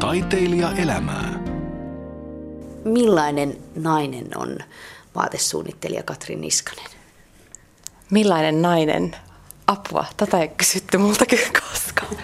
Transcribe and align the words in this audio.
Taiteilija 0.00 0.72
elämää. 0.72 1.40
Millainen 2.84 3.56
nainen 3.74 4.28
on 4.36 4.58
vaatesuunnittelija 5.14 6.02
Katri 6.02 6.36
Niskanen? 6.36 6.90
Millainen 8.10 8.62
nainen? 8.62 9.16
Apua, 9.66 10.04
tätä 10.16 10.38
ei 10.40 10.48
kysytty 10.48 10.98
multa 10.98 11.26
kyllä 11.26 11.60
koskaan. 11.70 12.16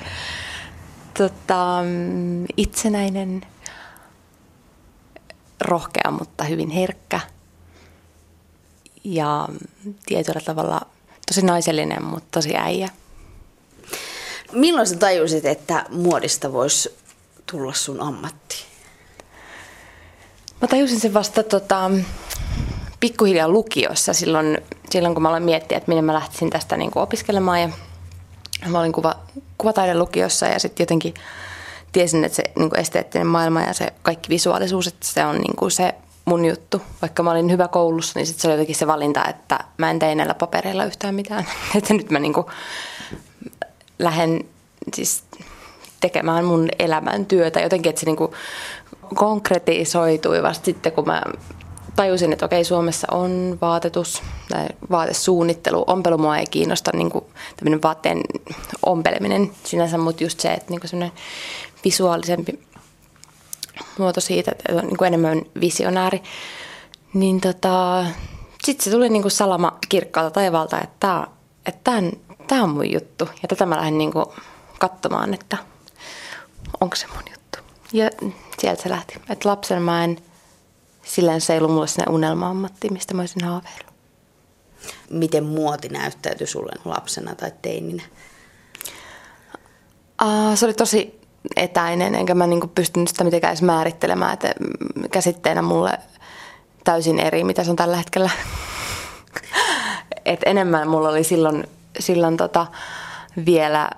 Tota, 1.18 1.78
itsenäinen, 2.56 3.46
rohkea, 5.60 6.10
mutta 6.10 6.44
hyvin 6.44 6.70
herkkä. 6.70 7.20
Ja 9.04 9.48
tietyllä 10.06 10.40
tavalla 10.40 10.80
tosi 11.26 11.42
naisellinen, 11.42 12.04
mutta 12.04 12.28
tosi 12.30 12.56
äijä. 12.56 12.88
Milloin 14.52 14.86
sä 14.86 14.96
tajusit, 14.96 15.44
että 15.44 15.84
muodista 15.90 16.52
voisi 16.52 17.05
tulla 17.50 17.72
sun 17.72 18.00
ammatti? 18.00 18.64
Mä 20.62 20.68
tajusin 20.68 21.00
sen 21.00 21.14
vasta 21.14 21.42
tota, 21.42 21.90
pikkuhiljaa 23.00 23.48
lukiossa 23.48 24.12
silloin, 24.12 24.58
silloin, 24.90 25.14
kun 25.14 25.22
mä 25.22 25.28
aloin 25.28 25.42
miettiä, 25.42 25.78
että 25.78 25.88
minne 25.88 26.02
mä 26.02 26.14
lähtisin 26.14 26.50
tästä 26.50 26.76
niin 26.76 26.90
kuin 26.90 27.02
opiskelemaan. 27.02 27.60
Ja 27.60 27.68
mä 28.68 28.80
olin 28.80 28.92
kuva, 28.92 29.14
kuvataiden 29.58 29.98
lukiossa 29.98 30.46
ja 30.46 30.58
sitten 30.58 30.84
jotenkin 30.84 31.14
tiesin, 31.92 32.24
että 32.24 32.36
se 32.36 32.44
niin 32.58 32.70
kuin 32.70 32.80
esteettinen 32.80 33.26
maailma 33.26 33.62
ja 33.62 33.72
se 33.72 33.92
kaikki 34.02 34.28
visuaalisuus, 34.28 34.86
että 34.86 35.06
se 35.06 35.24
on 35.24 35.36
niin 35.36 35.56
kuin 35.56 35.70
se 35.70 35.94
mun 36.24 36.44
juttu. 36.44 36.82
Vaikka 37.02 37.22
mä 37.22 37.30
olin 37.30 37.50
hyvä 37.50 37.68
koulussa, 37.68 38.18
niin 38.18 38.26
sitten 38.26 38.42
se 38.42 38.48
oli 38.48 38.54
jotenkin 38.54 38.76
se 38.76 38.86
valinta, 38.86 39.24
että 39.24 39.58
mä 39.78 39.90
en 39.90 39.98
tee 39.98 40.14
näillä 40.14 40.34
papereilla 40.34 40.84
yhtään 40.84 41.14
mitään. 41.14 41.46
että 41.78 41.94
nyt 41.94 42.10
mä 42.10 42.18
niin 42.18 42.32
kuin 42.32 42.46
lähden 43.98 44.44
siis 44.94 45.24
tekemään 46.00 46.44
mun 46.44 46.68
elämän 46.78 47.26
työtä. 47.26 47.60
Jotenkin, 47.60 47.90
että 47.90 48.00
se 48.00 48.06
niin 48.06 48.16
kuin 48.16 48.32
konkretisoitui 49.14 50.42
vasta 50.42 50.64
sitten, 50.64 50.92
kun 50.92 51.06
mä 51.06 51.22
tajusin, 51.96 52.32
että 52.32 52.44
okei, 52.44 52.64
Suomessa 52.64 53.06
on 53.10 53.58
vaatetus, 53.60 54.22
tai 54.48 54.66
vaatesuunnittelu, 54.90 55.84
ompelu 55.86 56.18
mua 56.18 56.38
ei 56.38 56.46
kiinnosta 56.46 56.90
niin 56.94 57.10
kuin 57.10 57.24
tämmöinen 57.56 57.82
vaatteen 57.82 58.20
ompeleminen 58.86 59.50
sinänsä, 59.64 59.98
mutta 59.98 60.24
just 60.24 60.40
se, 60.40 60.52
että 60.52 60.70
niin 60.70 60.80
kuin 60.80 60.90
semmoinen 60.90 61.16
visuaalisempi 61.84 62.60
muoto 63.98 64.20
siitä, 64.20 64.50
että 64.50 64.72
on 64.72 64.86
niin 64.86 64.96
kuin 64.96 65.06
enemmän 65.06 65.42
visionääri, 65.60 66.22
niin 67.14 67.40
tota, 67.40 68.04
sitten 68.64 68.84
se 68.84 68.90
tuli 68.90 69.08
niin 69.08 69.22
kuin 69.22 69.32
salama 69.32 69.78
kirkkaalta 69.88 70.30
taivaalta, 70.30 70.80
että 70.80 71.26
tämä 71.84 72.02
että 72.46 72.62
on 72.62 72.70
mun 72.70 72.92
juttu. 72.92 73.28
Ja 73.42 73.48
tätä 73.48 73.66
mä 73.66 73.76
lähdin 73.76 73.98
niin 73.98 74.12
kuin 74.12 74.26
katsomaan, 74.78 75.34
että 75.34 75.56
onko 76.80 76.96
se 76.96 77.06
mun 77.06 77.22
juttu. 77.30 77.58
Ja 77.92 78.10
sieltä 78.58 78.82
se 78.82 78.90
lähti. 78.90 79.14
Että 79.30 79.48
lapsen 79.48 79.82
mä 79.82 80.04
en, 80.04 80.18
silleen 81.02 81.40
se 81.40 81.52
ei 81.52 81.58
ollut 81.58 81.72
mulle 81.72 81.86
sinne 81.86 82.06
unelma-ammatti, 82.10 82.88
mistä 82.90 83.14
mä 83.14 83.22
olisin 83.22 83.44
haaveillut. 83.44 83.94
Miten 85.10 85.44
muoti 85.44 85.88
näyttäytyi 85.88 86.46
sulle 86.46 86.72
lapsena 86.84 87.34
tai 87.34 87.52
teininä? 87.62 88.02
Uh, 90.22 90.54
se 90.54 90.64
oli 90.64 90.74
tosi 90.74 91.20
etäinen, 91.56 92.14
enkä 92.14 92.34
mä 92.34 92.46
niinku 92.46 92.66
pystynyt 92.66 93.08
sitä 93.08 93.24
mitenkään 93.24 93.50
edes 93.50 93.62
määrittelemään, 93.62 94.32
että 94.32 94.54
käsitteenä 95.10 95.62
mulle 95.62 95.98
täysin 96.84 97.18
eri, 97.18 97.44
mitä 97.44 97.64
se 97.64 97.70
on 97.70 97.76
tällä 97.76 97.96
hetkellä. 97.96 98.30
Et 100.24 100.40
enemmän 100.46 100.88
mulla 100.88 101.08
oli 101.08 101.24
silloin, 101.24 101.68
silloin 101.98 102.36
tota 102.36 102.66
vielä 103.46 103.90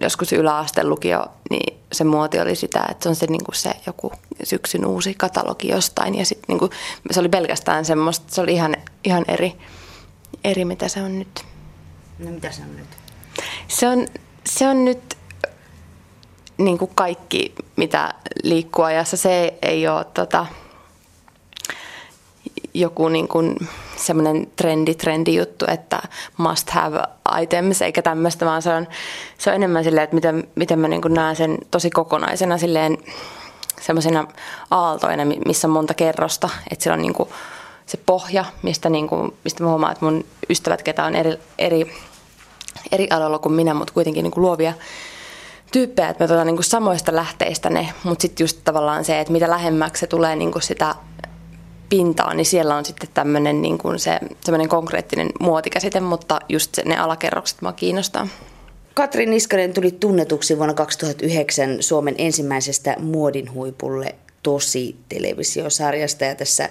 joskus 0.00 0.32
yläasteen 0.32 0.88
lukio, 0.88 1.24
niin 1.50 1.80
se 1.92 2.04
muoti 2.04 2.40
oli 2.40 2.56
sitä, 2.56 2.86
että 2.90 3.02
se 3.02 3.08
on 3.08 3.14
se, 3.14 3.26
niin 3.26 3.44
kuin 3.44 3.54
se 3.54 3.74
joku 3.86 4.12
syksyn 4.44 4.86
uusi 4.86 5.14
katalogi 5.14 5.68
jostain. 5.68 6.14
Ja 6.14 6.24
sit, 6.24 6.38
niin 6.48 6.58
kuin, 6.58 6.70
se 7.10 7.20
oli 7.20 7.28
pelkästään 7.28 7.84
semmoista, 7.84 8.34
se 8.34 8.40
oli 8.40 8.52
ihan, 8.52 8.76
ihan 9.04 9.24
eri, 9.28 9.52
eri, 10.44 10.64
mitä 10.64 10.88
se 10.88 11.02
on 11.02 11.18
nyt. 11.18 11.44
No 12.18 12.30
mitä 12.30 12.52
se 12.52 12.62
on 12.62 12.76
nyt? 12.76 12.86
Se 13.68 13.88
on, 13.88 14.06
se 14.46 14.68
on 14.68 14.84
nyt 14.84 15.16
niin 16.58 16.78
kuin 16.78 16.90
kaikki, 16.94 17.54
mitä 17.76 18.14
liikkuu 18.42 18.84
ajassa. 18.84 19.16
Se 19.16 19.58
ei 19.62 19.88
ole 19.88 20.04
tota, 20.04 20.46
joku 22.74 23.08
niin 23.08 23.28
kuin 23.28 23.56
semmoinen 23.96 24.46
trendi, 24.56 24.94
trendi 24.94 25.34
juttu, 25.34 25.64
että 25.68 26.02
must 26.36 26.70
have 26.70 27.02
items, 27.38 27.82
eikä 27.82 28.02
tämmöistä, 28.02 28.46
vaan 28.46 28.62
se 28.62 28.70
on, 28.70 28.86
se 29.38 29.50
on 29.50 29.56
enemmän 29.56 29.84
silleen, 29.84 30.04
että 30.04 30.14
miten, 30.14 30.48
miten 30.54 30.78
mä 30.78 30.88
niin 30.88 31.00
näen 31.08 31.36
sen 31.36 31.58
tosi 31.70 31.90
kokonaisena 31.90 32.58
silleen 32.58 32.98
semmoisena 33.80 34.26
aaltoina, 34.70 35.22
missä 35.46 35.68
on 35.68 35.72
monta 35.72 35.94
kerrosta, 35.94 36.48
että 36.70 36.82
siellä 36.82 36.94
on 36.94 37.02
niin 37.02 37.14
kuin 37.14 37.28
se 37.86 37.98
pohja, 38.06 38.44
mistä, 38.62 38.88
niin 38.88 39.08
kuin, 39.08 39.34
mistä 39.44 39.62
mä 39.62 39.68
huomaan, 39.68 39.92
että 39.92 40.04
mun 40.04 40.24
ystävät, 40.50 40.82
ketä 40.82 41.04
on 41.04 41.16
eri, 41.16 41.38
eri, 41.58 41.92
eri 42.92 43.06
aloilla 43.10 43.38
kuin 43.38 43.52
minä, 43.52 43.74
mutta 43.74 43.94
kuitenkin 43.94 44.22
niin 44.22 44.30
kuin 44.30 44.42
luovia 44.42 44.72
tyyppejä, 45.72 46.08
että 46.08 46.24
me 46.24 46.28
tuota, 46.28 46.44
niin 46.44 46.56
kuin 46.56 46.64
samoista 46.64 47.16
lähteistä 47.16 47.70
ne, 47.70 47.88
mutta 48.04 48.22
sitten 48.22 48.44
just 48.44 48.60
tavallaan 48.64 49.04
se, 49.04 49.20
että 49.20 49.32
mitä 49.32 49.50
lähemmäksi 49.50 50.00
se 50.00 50.06
tulee 50.06 50.36
niin 50.36 50.52
kuin 50.52 50.62
sitä 50.62 50.94
pintaan, 51.90 52.36
niin 52.36 52.46
siellä 52.46 52.76
on 52.76 52.84
sitten 52.84 53.08
tämmöinen 53.14 53.62
niin 53.62 53.78
kuin 53.78 53.98
se, 53.98 54.18
semmoinen 54.44 54.68
konkreettinen 54.68 55.28
muotikäsite, 55.40 56.00
mutta 56.00 56.40
just 56.48 56.74
se, 56.74 56.82
ne 56.84 56.96
alakerrokset 56.96 57.62
mua 57.62 57.72
kiinnostaa. 57.72 58.28
Katri 58.94 59.26
Niskanen 59.26 59.72
tuli 59.72 59.90
tunnetuksi 59.90 60.56
vuonna 60.56 60.74
2009 60.74 61.82
Suomen 61.82 62.14
ensimmäisestä 62.18 62.96
muodin 62.98 63.52
huipulle 63.52 64.14
tosi 64.42 64.96
televisiosarjasta 65.08 66.24
ja 66.24 66.34
tässä 66.34 66.68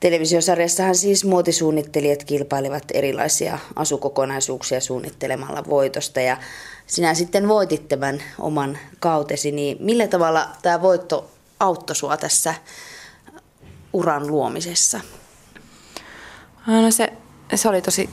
televisiosarjassahan 0.00 0.94
siis 0.94 1.24
muotisuunnittelijat 1.24 2.24
kilpailivat 2.24 2.84
erilaisia 2.94 3.58
asukokonaisuuksia 3.76 4.80
suunnittelemalla 4.80 5.64
voitosta 5.68 6.20
ja 6.20 6.36
sinä 6.86 7.14
sitten 7.14 7.48
voitit 7.48 7.88
tämän 7.88 8.22
oman 8.38 8.78
kautesi, 9.00 9.52
niin 9.52 9.76
millä 9.80 10.06
tavalla 10.06 10.48
tämä 10.62 10.82
voitto 10.82 11.30
auttoi 11.60 11.96
sinua 11.96 12.16
tässä 12.16 12.54
uran 13.94 14.26
luomisessa? 14.26 15.00
No 16.66 16.90
se, 16.90 17.12
se 17.54 17.68
oli 17.68 17.82
tosi 17.82 18.10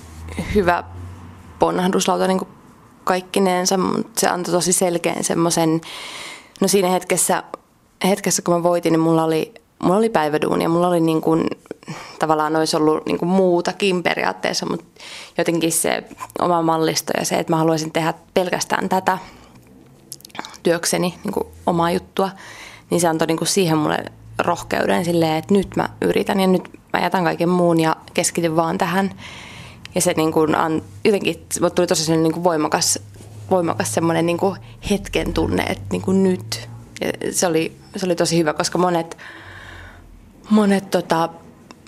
hyvä 0.56 0.84
ponnahduslauta 1.60 2.28
niin 2.28 2.48
kaikkineensa, 3.04 3.78
mutta 3.78 4.20
se 4.20 4.28
antoi 4.28 4.52
tosi 4.52 4.74
selkeän 4.74 5.24
semmoisen, 5.24 5.82
no 6.62 6.68
siinä 6.68 6.90
hetkessä, 6.90 7.44
hetkessä 8.04 8.42
kun 8.42 8.54
mä 8.54 8.64
voitin, 8.64 8.92
niin 8.92 9.00
mulla 9.00 9.24
oli, 9.24 9.54
mulla 9.84 9.98
oli 9.98 10.10
päiväduuni 10.10 10.64
ja 10.64 10.70
mulla 10.70 10.88
oli 10.88 11.00
niin 11.00 11.22
kuin, 11.22 11.48
tavallaan 12.20 12.56
olisi 12.56 12.78
ollut 12.78 13.06
niin 13.06 13.18
kuin 13.18 13.30
muutakin 13.30 14.04
periaatteessa, 14.04 14.66
mutta 14.66 14.86
jotenkin 15.38 15.72
se 15.72 16.04
oma 16.40 16.62
mallisto 16.62 17.14
ja 17.18 17.26
se, 17.26 17.36
että 17.36 17.54
mä 17.54 17.58
haluaisin 17.58 17.92
tehdä 17.92 18.14
pelkästään 18.34 18.90
tätä 18.90 19.18
työkseni, 20.64 21.20
niin 21.24 21.34
kuin 21.34 21.48
omaa 21.66 21.92
juttua, 21.92 22.30
niin 22.90 23.02
se 23.02 23.08
antoi 23.08 23.28
niin 23.28 23.38
kuin 23.38 23.48
siihen 23.48 23.78
mulle 23.78 24.06
rohkeuden 24.44 25.06
silleen, 25.06 25.36
että 25.36 25.54
nyt 25.54 25.76
mä 25.76 25.90
yritän 26.02 26.40
ja 26.40 26.48
nyt 26.48 26.70
mä 26.94 27.00
jätän 27.00 27.24
kaiken 27.24 27.50
muun 27.50 27.80
ja 27.80 27.96
keskityn 28.14 28.56
vaan 28.56 28.78
tähän. 28.78 29.12
Ja 29.96 30.02
se 30.02 30.14
niin 30.18 30.32
kuin, 30.32 30.56
an, 30.56 30.82
jotenkin 31.04 31.46
tuli 31.76 31.88
tosi 31.88 32.18
niin 32.18 32.34
kuin 32.34 32.44
voimakas, 32.44 33.00
voimakas 33.50 33.94
semmoinen 33.94 34.26
niin 34.26 34.38
kuin 34.38 34.60
hetken 34.90 35.34
tunne, 35.34 35.64
että 35.64 35.86
niin 35.92 36.02
kuin 36.02 36.24
nyt. 36.24 36.70
Ja 37.02 37.12
se, 37.32 37.48
oli, 37.48 37.78
se 37.96 38.06
oli 38.06 38.16
tosi 38.16 38.38
hyvä, 38.38 38.54
koska 38.54 38.78
monet, 38.78 39.18
monet 40.50 40.92
tota, 40.92 41.30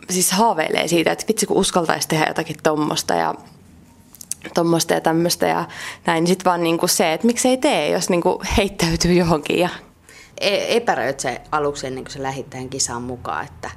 siis 0.09 0.31
haaveilee 0.31 0.87
siitä, 0.87 1.11
että 1.11 1.25
vitsi 1.27 1.45
kun 1.45 1.57
uskaltaisi 1.57 2.07
tehdä 2.07 2.25
jotakin 2.27 2.55
tuommoista 2.63 3.13
ja 3.13 3.35
tuommoista 4.53 4.93
ja 4.93 5.01
tämmöistä 5.01 5.47
ja 5.47 5.65
näin. 6.05 6.23
Niin 6.23 6.27
sitten 6.27 6.45
vaan 6.45 6.63
niin 6.63 6.77
kuin 6.77 6.89
se, 6.89 7.13
että 7.13 7.27
miksei 7.27 7.57
tee, 7.57 7.89
jos 7.89 8.09
niin 8.09 8.21
kuin 8.21 8.37
heittäytyy 8.57 9.13
johonkin 9.13 9.59
ja 9.59 9.69
epäröit 10.41 11.19
se 11.19 11.41
aluksi 11.51 11.87
ennen 11.87 12.03
kuin 12.03 12.11
sä 12.11 12.23
lähdit 12.23 12.49
tähän 12.49 12.69
kisaan 12.69 13.01
mukaan, 13.01 13.45
että, 13.45 13.71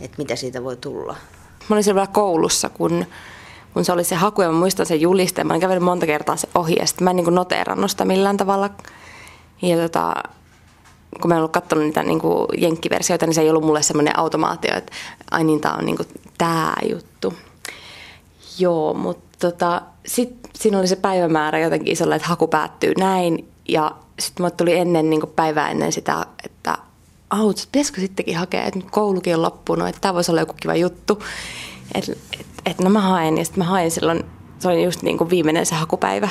että 0.00 0.18
mitä 0.18 0.36
siitä 0.36 0.64
voi 0.64 0.76
tulla? 0.76 1.16
Mä 1.68 1.74
olin 1.74 1.84
siellä 1.84 2.06
koulussa, 2.06 2.68
kun, 2.68 3.06
kun 3.74 3.84
se 3.84 3.92
oli 3.92 4.04
se 4.04 4.14
haku 4.14 4.42
ja 4.42 4.52
mä 4.52 4.58
muistan 4.58 4.86
sen 4.86 5.00
julisteen. 5.00 5.46
Mä 5.46 5.52
olin 5.52 5.60
kävellyt 5.60 5.84
monta 5.84 6.06
kertaa 6.06 6.36
se 6.36 6.48
ohi 6.54 6.76
ja 6.80 6.86
sitten 6.86 7.04
mä 7.04 7.10
en 7.10 7.16
niin 7.16 7.34
noteerannut 7.34 7.90
sitä 7.90 8.04
millään 8.04 8.36
tavalla. 8.36 8.70
Ja 9.62 9.76
tota, 9.76 10.14
kun 11.20 11.28
mä 11.28 11.34
en 11.34 11.38
ollut 11.38 11.52
katsonut 11.52 11.84
niitä 11.84 12.02
niin 12.02 12.20
kuin 12.20 12.46
jenkkiversioita, 12.58 13.26
niin 13.26 13.34
se 13.34 13.40
ei 13.40 13.50
ollut 13.50 13.64
mulle 13.64 13.82
semmoinen 13.82 14.18
automaatio, 14.18 14.76
että 14.76 14.92
ai 15.30 15.44
niin, 15.44 15.60
tää 15.60 15.74
on 15.74 15.84
niin 15.84 15.96
kuin 15.96 16.08
tää 16.38 16.76
juttu. 16.90 17.34
Joo, 18.58 18.94
mutta 18.94 19.38
tota, 19.50 19.82
sitten 20.06 20.50
siinä 20.54 20.78
oli 20.78 20.86
se 20.86 20.96
päivämäärä 20.96 21.58
jotenkin 21.58 21.92
isolla, 21.92 22.14
että 22.14 22.28
haku 22.28 22.48
päättyy 22.48 22.92
näin. 22.98 23.48
Ja 23.68 23.92
sitten 24.18 24.44
mulle 24.44 24.54
tuli 24.56 24.76
ennen 24.76 25.10
niin 25.10 25.22
päivää 25.36 25.70
ennen 25.70 25.92
sitä, 25.92 26.26
että 26.44 26.78
aut, 27.30 27.68
pitäisikö 27.72 28.00
sittenkin 28.00 28.36
hakea, 28.36 28.64
että 28.64 28.78
nyt 28.78 28.90
koulukin 28.90 29.34
on 29.34 29.42
loppunut, 29.42 29.88
että 29.88 30.00
tämä 30.00 30.14
voisi 30.14 30.30
olla 30.30 30.40
joku 30.40 30.54
kiva 30.60 30.74
juttu. 30.74 31.22
Että 31.94 32.12
et, 32.40 32.46
et, 32.66 32.78
no 32.78 32.90
mä 32.90 33.00
haen 33.00 33.38
ja 33.38 33.44
sitten 33.44 33.64
mä 33.64 33.70
hain 33.70 33.90
silloin, 33.90 34.24
se 34.58 34.68
oli 34.68 34.84
just 34.84 35.02
niin 35.02 35.18
kuin 35.18 35.30
viimeinen 35.30 35.66
se 35.66 35.74
hakupäivä. 35.74 36.28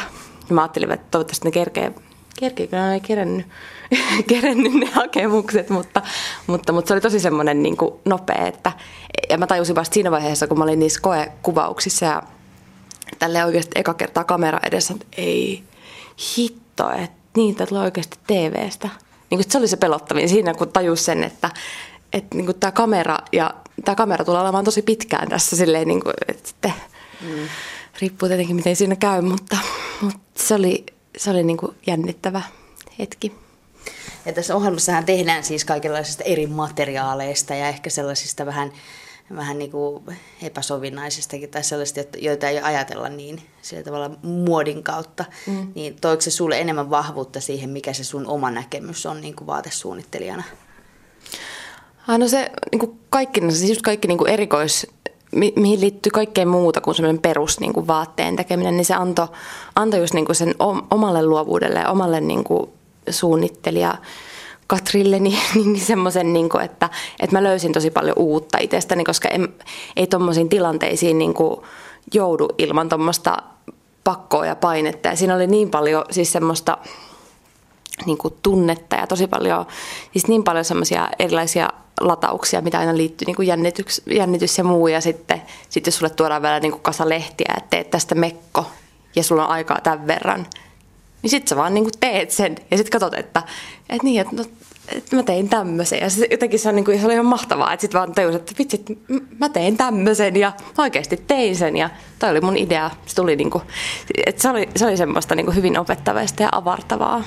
Ja 0.50 0.56
mä 0.56 0.62
ajattelin, 0.62 0.92
että 0.92 1.07
toivottavasti 1.12 1.48
ne 1.48 1.51
kerkee, 1.51 1.94
kerkikö 2.39 2.92
ei 2.94 3.00
kerennyt, 3.00 3.48
kerennyt 4.30 4.74
ne 4.74 4.86
hakemukset, 4.86 5.69
mutta, 5.69 6.01
mutta, 6.48 6.74
mutta 6.74 6.88
se 6.88 6.94
oli 6.94 7.01
tosi 7.01 7.19
semmoinen 7.19 7.63
niin 7.63 7.78
kuin 7.78 7.94
nopea, 8.06 8.48
että 8.48 8.72
ja 9.30 9.38
mä 9.38 9.48
tajusin 9.48 9.75
vasta 9.75 9.94
siinä 9.94 10.12
vaiheessa, 10.12 10.48
kun 10.48 10.57
mä 10.57 10.63
olin 10.63 10.80
niissä 10.80 11.01
koekuvauksissa 11.01 12.06
ja 12.06 12.24
tälle 13.19 13.45
oikeasti 13.45 13.72
eka 13.75 13.94
kertaa 13.94 14.24
kamera 14.24 14.60
edessä, 14.63 14.94
että 14.94 15.07
ei 15.18 15.63
hitto, 16.38 16.92
että 16.92 17.16
niitä 17.38 17.66
tulee 17.66 17.84
oikeasti 17.84 18.18
TVstä. 18.28 18.89
Niin 19.30 19.38
kuin 19.38 19.51
se 19.51 19.57
oli 19.57 19.68
se 19.68 19.78
pelottavin 19.78 20.30
siinä, 20.30 20.54
kun 20.54 20.69
tajus 20.69 21.06
sen, 21.06 21.24
että, 21.24 21.50
että 22.13 22.38
niin 22.38 22.45
kuin 22.45 22.60
tämä 22.60 22.72
kamera 22.72 23.18
ja 23.31 23.54
tämä 23.86 23.95
kamera 23.95 24.25
tulee 24.25 24.42
olemaan 24.42 24.66
tosi 24.66 24.81
pitkään 24.81 25.30
tässä 25.30 25.56
silleen, 25.56 25.88
niin 25.88 26.04
kuin, 26.04 26.13
että 26.28 26.48
sitten 26.48 26.74
mm. 27.22 27.48
riippuu 28.01 28.28
tietenkin 28.28 28.56
miten 28.56 28.75
siinä 28.75 28.95
käy, 28.95 29.22
mutta, 29.22 29.57
mutta 30.01 30.19
se 30.36 30.56
oli, 30.56 30.86
se 31.18 31.30
oli 31.30 31.44
niin 31.44 31.57
kuin 31.57 31.75
jännittävä 31.88 32.42
hetki. 33.00 33.36
Ja 34.25 34.34
tässä 34.34 34.56
ohjelmassahan 34.56 35.06
tehdään 35.06 35.44
siis 35.44 35.66
kaikenlaisista 35.66 36.24
eri 36.24 36.48
materiaaleista 36.48 37.56
ja 37.56 37.68
ehkä 37.68 37.89
sellaisista 37.89 38.45
vähän, 38.45 38.72
vähän 39.35 39.59
niin 39.59 39.71
kuin 39.71 40.03
epäsovinnaisistakin 40.41 41.50
tai 41.50 41.63
sellaisista, 41.63 42.18
joita 42.18 42.50
ei 42.50 42.59
ajatella 42.59 43.09
niin 43.09 43.41
sillä 43.62 43.83
tavalla 43.83 44.12
muodin 44.21 44.83
kautta. 44.83 45.25
Mm. 45.47 45.71
Niin 45.75 45.95
toiko 46.01 46.21
se 46.21 46.31
sulle 46.31 46.59
enemmän 46.59 46.89
vahvuutta 46.89 47.41
siihen, 47.41 47.69
mikä 47.69 47.94
se 47.94 48.03
sun 48.03 48.27
oma 48.27 48.51
näkemys 48.51 49.06
on 49.06 49.21
niin 49.21 49.35
kuin 49.35 49.47
vaatesuunnittelijana? 49.47 50.44
Ah, 52.07 52.19
no 52.19 52.27
se 52.27 52.51
niin 52.71 52.79
kuin 52.79 53.00
kaikki, 53.09 53.41
siis 53.51 53.69
just 53.69 53.81
kaikki 53.81 54.07
niin 54.07 54.18
kuin 54.18 54.29
erikois, 54.29 54.88
mi- 55.31 55.53
mihin 55.56 55.81
liittyy 55.81 56.09
kaikkeen 56.09 56.47
muuta 56.47 56.81
kuin 56.81 56.95
semmoinen 56.95 57.21
perus 57.21 57.59
niin 57.59 57.74
kuin 57.74 57.88
vaatteen 57.88 58.35
tekeminen, 58.35 58.77
niin 58.77 58.85
se 58.85 58.94
antoi, 58.94 59.27
antoi 59.75 60.00
just 60.00 60.13
niin 60.13 60.25
kuin 60.25 60.35
sen 60.35 60.56
omalle 60.91 61.25
luovuudelle 61.25 61.79
ja 61.79 61.91
omalle 61.91 62.21
niin 62.21 62.44
kuin 62.44 62.69
suunnittelija 63.09 63.95
Katrille 64.67 65.19
niin, 65.19 65.39
niin, 65.55 65.73
niin 65.73 65.85
semmoisen, 65.85 66.33
niin 66.33 66.49
että, 66.63 66.89
että 67.19 67.35
mä 67.35 67.43
löysin 67.43 67.73
tosi 67.73 67.91
paljon 67.91 68.17
uutta 68.17 68.57
itsestäni, 68.61 69.03
koska 69.03 69.27
en, 69.27 69.53
ei 69.95 70.07
tuommoisiin 70.07 70.49
tilanteisiin 70.49 71.17
niin 71.17 71.33
kuin 71.33 71.61
joudu 72.13 72.49
ilman 72.57 72.89
tuommoista 72.89 73.37
pakkoa 74.03 74.45
ja 74.45 74.55
painetta. 74.55 75.09
Ja 75.09 75.15
siinä 75.15 75.35
oli 75.35 75.47
niin 75.47 75.69
paljon 75.69 76.05
siis 76.11 76.31
semmoista 76.31 76.77
niin 78.05 78.17
kuin 78.17 78.33
tunnetta 78.43 78.95
ja 78.95 79.07
tosi 79.07 79.27
paljon, 79.27 79.65
siis 80.11 80.27
niin 80.27 80.43
paljon 80.43 80.65
semmoisia 80.65 81.09
erilaisia 81.19 81.69
latauksia, 82.01 82.61
mitä 82.61 82.79
aina 82.79 82.97
liittyy 82.97 83.25
niin 83.25 83.35
kuin 83.35 83.47
jännitys, 83.47 84.01
jännitys 84.05 84.57
ja 84.57 84.63
muu. 84.63 84.87
Ja 84.87 85.01
sitten 85.01 85.41
sit 85.69 85.85
jos 85.85 85.97
sulle 85.97 86.09
tuodaan 86.09 86.41
vielä 86.41 86.59
niin 86.59 86.71
kuin 86.71 86.81
kasa 86.81 87.09
lehtiä, 87.09 87.53
että 87.57 87.69
teet 87.69 87.89
tästä 87.89 88.15
mekko 88.15 88.65
ja 89.15 89.23
sulla 89.23 89.45
on 89.45 89.51
aikaa 89.51 89.81
tämän 89.83 90.07
verran, 90.07 90.45
niin 91.21 91.29
sitten 91.29 91.47
sä 91.47 91.55
vaan 91.55 91.73
niin 91.73 91.83
kuin 91.83 91.93
teet 91.99 92.31
sen 92.31 92.55
ja 92.71 92.77
sitten 92.77 92.91
katsot, 92.91 93.19
että, 93.19 93.43
että 93.89 94.03
niin, 94.03 94.21
että, 94.21 94.35
no, 94.35 94.43
että 94.87 95.15
mä 95.15 95.23
tein 95.23 95.49
tämmöisen. 95.49 95.99
Ja 95.99 96.09
se, 96.09 96.27
jotenkin 96.31 96.59
se, 96.59 96.69
on 96.69 96.75
niin 96.75 96.85
kuin, 96.85 96.99
se 96.99 97.05
oli 97.05 97.13
ihan 97.13 97.25
mahtavaa, 97.25 97.73
että 97.73 97.81
sitten 97.81 97.99
vaan 97.99 98.13
tajus, 98.13 98.35
että 98.35 98.53
vitsi, 98.59 98.83
mä 99.39 99.49
tein 99.49 99.77
tämmöisen 99.77 100.35
ja 100.35 100.53
mä 100.77 100.83
oikeasti 100.83 101.17
tein 101.27 101.55
sen. 101.55 101.77
Ja 101.77 101.89
toi 102.19 102.29
oli 102.29 102.41
mun 102.41 102.57
idea. 102.57 102.91
Se, 103.05 103.15
tuli 103.15 103.35
niin 103.35 103.49
kuin, 103.49 103.63
että 104.25 104.41
se, 104.41 104.49
oli, 104.49 104.69
se 104.75 104.85
oli 104.85 104.97
semmoista 104.97 105.35
niin 105.35 105.45
kuin 105.45 105.55
hyvin 105.55 105.79
opettavaista 105.79 106.43
ja 106.43 106.49
avartavaa. 106.51 107.23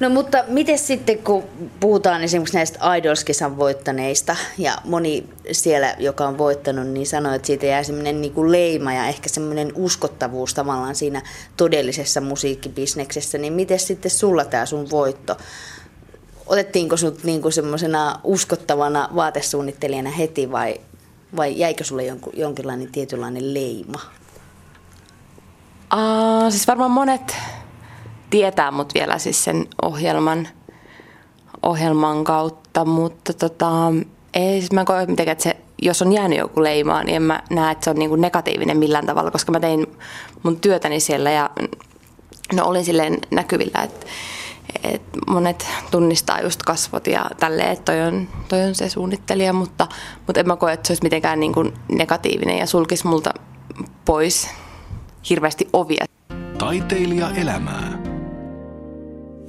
No 0.00 0.10
mutta 0.10 0.44
miten 0.48 0.78
sitten, 0.78 1.18
kun 1.18 1.44
puhutaan 1.80 2.22
esimerkiksi 2.22 2.56
näistä 2.56 2.94
Idols-kisan 2.96 3.56
voittaneista, 3.56 4.36
ja 4.58 4.72
moni 4.84 5.28
siellä, 5.52 5.94
joka 5.98 6.28
on 6.28 6.38
voittanut, 6.38 6.86
niin 6.86 7.06
sanoo, 7.06 7.32
että 7.32 7.46
siitä 7.46 7.66
jää 7.66 7.82
semmoinen 7.82 8.20
niin 8.20 8.32
kuin 8.32 8.52
leima 8.52 8.92
ja 8.92 9.06
ehkä 9.06 9.28
semmoinen 9.28 9.72
uskottavuus 9.74 10.54
tavallaan 10.54 10.94
siinä 10.94 11.22
todellisessa 11.56 12.20
musiikkibisneksessä, 12.20 13.38
niin 13.38 13.52
miten 13.52 13.78
sitten 13.78 14.10
sulla 14.10 14.44
tämä 14.44 14.66
sun 14.66 14.90
voitto? 14.90 15.36
Otettiinko 16.46 16.96
sut 16.96 17.24
niin 17.24 17.42
kuin 17.42 17.52
semmoisena 17.52 18.20
uskottavana 18.24 19.08
vaatesuunnittelijana 19.14 20.10
heti 20.10 20.52
vai, 20.52 20.80
vai 21.36 21.58
jäikö 21.58 21.84
sulle 21.84 22.04
jonkun, 22.04 22.32
jonkinlainen 22.36 22.92
tietynlainen 22.92 23.54
leima? 23.54 24.00
Uh, 25.94 26.50
siis 26.50 26.66
varmaan 26.66 26.90
monet 26.90 27.36
tietää 28.30 28.70
mut 28.70 28.94
vielä 28.94 29.18
siis 29.18 29.44
sen 29.44 29.66
ohjelman, 29.82 30.48
ohjelman 31.62 32.24
kautta, 32.24 32.84
mutta 32.84 33.32
tota, 33.32 33.92
ei 34.34 34.60
siis 34.60 34.72
mä 34.72 34.84
koe 34.84 35.06
mitenkään, 35.06 35.32
että 35.32 35.42
se, 35.42 35.56
jos 35.82 36.02
on 36.02 36.12
jäänyt 36.12 36.38
joku 36.38 36.62
leimaa, 36.62 37.04
niin 37.04 37.16
en 37.16 37.22
mä 37.22 37.42
näe, 37.50 37.72
että 37.72 37.84
se 37.84 37.90
on 37.90 37.96
niinku 37.96 38.16
negatiivinen 38.16 38.76
millään 38.76 39.06
tavalla, 39.06 39.30
koska 39.30 39.52
mä 39.52 39.60
tein 39.60 39.86
mun 40.42 40.60
työtäni 40.60 41.00
siellä 41.00 41.30
ja 41.30 41.50
no 42.52 42.64
olin 42.64 42.84
silleen 42.84 43.18
näkyvillä, 43.30 43.82
että 43.82 44.06
et 44.84 45.02
monet 45.26 45.66
tunnistaa 45.90 46.40
just 46.40 46.62
kasvot 46.62 47.06
ja 47.06 47.30
tälleen, 47.40 47.70
että 47.70 47.92
toi 47.92 48.02
on, 48.02 48.28
toi 48.48 48.62
on 48.62 48.74
se 48.74 48.88
suunnittelija, 48.88 49.52
mutta, 49.52 49.86
mutta 50.26 50.40
en 50.40 50.46
mä 50.46 50.56
koe, 50.56 50.72
että 50.72 50.86
se 50.86 50.90
olisi 50.90 51.02
mitenkään 51.02 51.40
niin 51.40 51.52
kuin 51.52 51.74
negatiivinen 51.88 52.58
ja 52.58 52.66
sulkisi 52.66 53.06
multa 53.06 53.30
pois 54.04 54.48
hirveästi 55.30 55.68
ovia. 55.72 56.04
Taiteilija 56.58 57.30
elämää 57.30 58.13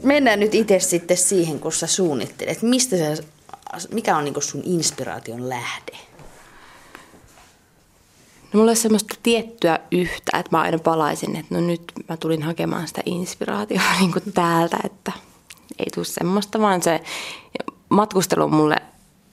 mennään 0.05 0.39
nyt 0.39 0.55
itse 0.55 0.79
sitten 0.79 1.17
siihen, 1.17 1.59
kun 1.59 1.71
sä 1.71 1.87
suunnittelet. 1.87 2.61
Mistä 2.61 2.97
sä, 2.97 3.23
mikä 3.91 4.17
on 4.17 4.23
niin 4.23 4.41
sun 4.41 4.61
inspiraation 4.65 5.49
lähde? 5.49 5.97
No 8.53 8.59
mulla 8.59 8.71
on 8.71 8.77
semmoista 8.77 9.15
tiettyä 9.23 9.79
yhtä, 9.91 10.37
että 10.39 10.51
mä 10.51 10.61
aina 10.61 10.79
palaisin, 10.79 11.35
että 11.35 11.55
no 11.55 11.61
nyt 11.61 11.91
mä 12.09 12.17
tulin 12.17 12.43
hakemaan 12.43 12.87
sitä 12.87 13.01
inspiraatiota 13.05 13.85
niin 13.99 14.33
täältä, 14.33 14.77
että 14.83 15.11
ei 15.79 15.87
tule 15.95 16.05
semmoista, 16.05 16.59
vaan 16.59 16.83
se 16.83 17.01
matkustelu 17.89 18.43
on 18.43 18.55
mulle 18.55 18.75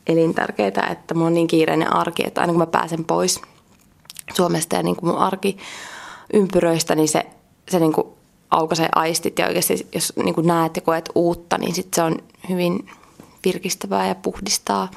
elintärkeää, 0.06 0.88
että 0.92 1.14
mulla 1.14 1.26
on 1.26 1.34
niin 1.34 1.46
kiireinen 1.46 1.92
arki, 1.92 2.22
että 2.26 2.40
aina 2.40 2.52
kun 2.52 2.62
mä 2.62 2.66
pääsen 2.66 3.04
pois 3.04 3.40
Suomesta 4.34 4.76
ja 4.76 4.82
niin 4.82 4.96
kuin 4.96 5.10
mun 5.10 5.19
arki 5.19 5.56
ympyröistä, 6.32 6.94
niin 6.94 7.08
se, 7.08 7.26
se 7.70 7.78
niin 7.78 7.92
kuin 7.92 8.06
aukaisee 8.52 8.88
aistit 8.94 9.38
ja 9.38 9.46
oikeasti 9.46 9.87
jos 9.94 10.12
niin 10.16 10.34
kuin 10.34 10.46
näet 10.46 10.76
ja 10.76 10.82
koet 10.82 11.08
uutta, 11.14 11.58
niin 11.58 11.75
sit 11.75 11.94
se 11.94 12.02
on 12.02 12.16
hyvin 12.49 12.90
virkistävää 13.44 14.08
ja 14.08 14.14
puhdistaa 14.14 14.90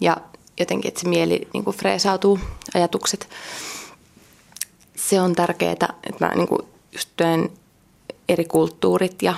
ja 0.00 0.16
jotenkin, 0.60 0.88
että 0.88 1.00
se 1.00 1.08
mieli 1.08 1.48
niin 1.52 1.64
kuin 1.64 1.76
freesautuu, 1.76 2.38
ajatukset. 2.74 3.28
Se 4.96 5.20
on 5.20 5.34
tärkeää, 5.34 5.72
että 5.72 5.88
mä 6.20 6.34
niin 6.34 6.48
kuin 6.48 6.60
just 6.92 7.08
työn 7.16 7.50
eri 8.28 8.44
kulttuurit 8.44 9.22
ja 9.22 9.34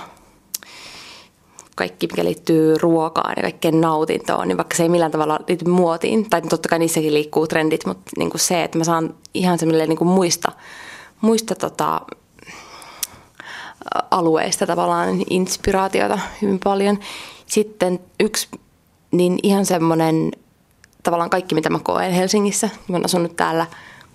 kaikki, 1.75 2.07
mikä 2.07 2.23
liittyy 2.23 2.77
ruokaan 2.77 3.33
ja 3.37 3.41
kaikkeen 3.41 3.81
nautintoon, 3.81 4.47
niin 4.47 4.57
vaikka 4.57 4.75
se 4.75 4.83
ei 4.83 4.89
millään 4.89 5.11
tavalla 5.11 5.39
liity 5.47 5.65
muotiin, 5.65 6.29
tai 6.29 6.41
totta 6.41 6.69
kai 6.69 6.79
niissäkin 6.79 7.13
liikkuu 7.13 7.47
trendit, 7.47 7.85
mutta 7.85 8.11
niin 8.17 8.29
kuin 8.29 8.41
se, 8.41 8.63
että 8.63 8.77
mä 8.77 8.83
saan 8.83 9.15
ihan 9.33 9.59
semmoille 9.59 9.87
niin 9.87 10.07
muista, 10.07 10.51
muista 11.21 11.55
tota, 11.55 12.01
alueista 14.11 14.67
tavallaan 14.67 15.23
inspiraatiota 15.29 16.19
hyvin 16.41 16.59
paljon. 16.63 16.99
Sitten 17.45 17.99
yksi, 18.19 18.47
niin 19.11 19.39
ihan 19.43 19.65
semmoinen 19.65 20.31
tavallaan 21.03 21.29
kaikki, 21.29 21.55
mitä 21.55 21.69
mä 21.69 21.79
koen 21.79 22.11
Helsingissä. 22.11 22.69
Mä 22.87 22.95
oon 22.95 23.05
asunut 23.05 23.35
täällä 23.35 23.65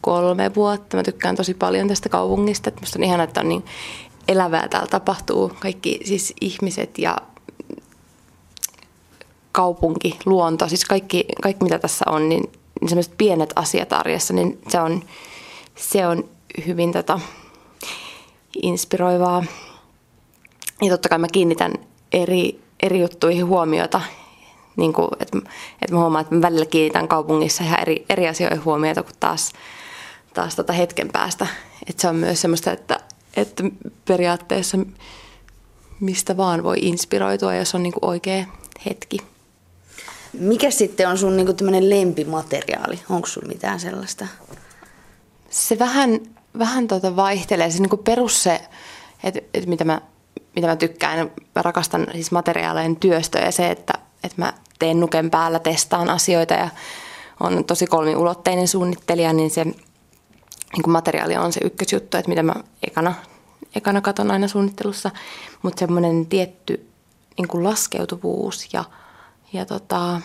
kolme 0.01 0.55
vuotta. 0.55 0.97
Mä 0.97 1.03
tykkään 1.03 1.37
tosi 1.37 1.55
paljon 1.55 1.89
tästä 1.89 2.09
kaupungista. 2.09 2.69
Että 2.69 2.81
musta 2.81 2.99
on 2.99 3.05
ihana, 3.05 3.23
että 3.23 3.41
on 3.41 3.49
niin 3.49 3.65
elävää 4.29 4.69
täällä 4.69 4.89
tapahtuu. 4.89 5.53
Kaikki 5.61 6.01
siis 6.05 6.35
ihmiset 6.41 6.99
ja 6.99 7.17
kaupunki, 9.53 10.19
luonto, 10.27 10.69
siis 10.69 10.85
kaikki, 10.85 11.25
kaikki 11.43 11.65
mitä 11.65 11.79
tässä 11.79 12.05
on, 12.09 12.29
niin, 12.29 12.43
niin 12.81 12.89
semmoiset 12.89 13.15
pienet 13.19 13.53
asiat 13.57 13.93
arjessa, 13.93 14.35
niin 14.35 14.59
se 14.69 14.81
on, 14.81 15.03
se 15.77 16.07
on 16.07 16.25
hyvin 16.67 16.93
tota, 16.93 17.21
inspiroivaa. 18.63 19.45
Ja 20.83 20.91
totta 20.91 21.09
kai 21.09 21.19
mä 21.19 21.27
kiinnitän 21.33 21.73
eri, 22.13 22.61
eri 22.83 23.01
juttuihin 23.01 23.47
huomiota, 23.47 24.01
niin 24.77 24.93
kuin, 24.93 25.09
että, 25.21 25.39
että 25.83 25.95
mä 25.95 26.01
huomaan, 26.01 26.23
että 26.23 26.35
mä 26.35 26.43
välillä 26.43 26.67
kiinnitän 26.67 27.09
kaupungissa 27.09 27.65
ihan 27.65 27.81
eri, 27.81 28.05
eri 28.09 28.29
asioihin 28.29 28.65
huomiota 28.65 29.03
kuin 29.03 29.15
taas, 29.21 29.53
taas 30.35 30.57
tota 30.57 30.73
hetken 30.73 31.09
päästä. 31.13 31.47
Että 31.87 32.03
se 32.03 32.09
on 32.09 32.17
myös 32.17 32.41
semmoista, 32.41 32.73
että, 32.73 33.01
että 33.37 33.65
periaatteessa 34.05 34.79
mistä 36.01 36.37
vaan 36.37 36.63
voi 36.63 36.77
inspiroitua, 36.81 37.55
jos 37.55 37.75
on 37.75 37.83
niin 37.83 37.93
kuin 37.93 38.11
oikea 38.11 38.45
hetki. 38.87 39.17
Mikä 40.33 40.71
sitten 40.71 41.09
on 41.09 41.19
sun 41.19 41.37
niin 41.37 41.57
tämmöinen 41.57 41.91
lempimateriaali? 41.91 43.01
Onko 43.11 43.27
sulla 43.27 43.49
mitään 43.49 43.81
sellaista? 43.81 44.27
Se 45.51 45.79
vähän 45.79 46.21
vähän 46.59 46.89
tuota 46.89 47.17
vaihtelee. 47.17 47.71
Se 47.71 47.83
niin 47.83 48.05
perus 48.05 48.43
se, 48.43 48.61
että, 49.25 49.41
että 49.55 49.69
mitä, 49.69 49.85
mä, 49.85 50.01
mitä 50.57 50.67
mä 50.67 50.77
tykkään, 50.77 51.31
mä 51.55 51.63
rakastan 51.63 52.07
siis 52.13 52.33
materiaalien 52.33 52.97
työstöä 52.97 53.45
ja 53.45 53.53
se, 53.53 53.71
että, 53.71 53.93
että 54.25 54.43
mä 54.43 54.53
teen 54.79 55.01
nuken 55.01 55.31
päällä, 55.31 55.59
testaan 55.59 56.11
asioita 56.11 56.55
ja 56.55 56.69
on 57.41 57.65
tosi 57.65 57.87
kolmiulotteinen 57.87 58.69
suunnittelija, 58.69 59.33
niin 59.33 59.51
se 59.51 59.65
niin 59.65 60.83
kuin 60.83 60.93
materiaali 60.93 61.37
on 61.37 61.53
se 61.53 61.61
ykkösjuttu, 61.65 62.17
että 62.17 62.29
mitä 62.29 62.43
mä 62.43 62.55
ekana, 62.83 63.15
ekana 63.75 64.01
katon 64.01 64.31
aina 64.31 64.49
suunnittelussa, 64.49 65.11
mutta 65.63 65.81
semmoinen 65.81 66.27
tietty 66.27 66.89
niin 67.39 67.49
kuin 67.49 67.65
laskeutuvuus 67.65 68.69
ja, 68.73 68.85
ja 69.53 69.67
tota, 69.67 70.21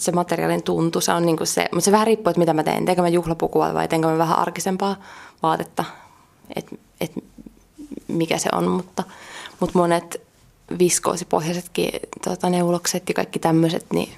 se 0.00 0.12
materiaalin 0.12 0.62
tuntu, 0.62 1.00
se 1.00 1.12
on 1.12 1.26
niin 1.26 1.36
kuin 1.36 1.46
se, 1.46 1.68
mutta 1.72 1.84
se 1.84 1.92
vähän 1.92 2.06
riippuu, 2.06 2.30
että 2.30 2.40
mitä 2.40 2.54
mä 2.54 2.62
teen. 2.62 2.84
Teenkö 2.84 3.02
mä 3.02 3.08
juhlapukua 3.08 3.74
vai 3.74 3.88
teenkö 3.88 4.08
mä 4.08 4.18
vähän 4.18 4.38
arkisempaa 4.38 4.96
vaatetta, 5.42 5.84
että 6.56 6.76
et 7.00 7.12
mikä 8.08 8.38
se 8.38 8.48
on, 8.52 8.68
mutta, 8.68 9.04
mutta 9.60 9.78
monet 9.78 10.20
viskoosipohjaisetkin 10.78 11.90
tota, 12.24 12.50
neulokset 12.50 13.08
ja 13.08 13.14
kaikki 13.14 13.38
tämmöiset, 13.38 13.86
niin 13.92 14.12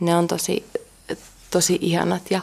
ne 0.00 0.16
on 0.16 0.26
tosi, 0.26 0.66
tosi 1.50 1.78
ihanat 1.80 2.30
ja, 2.30 2.40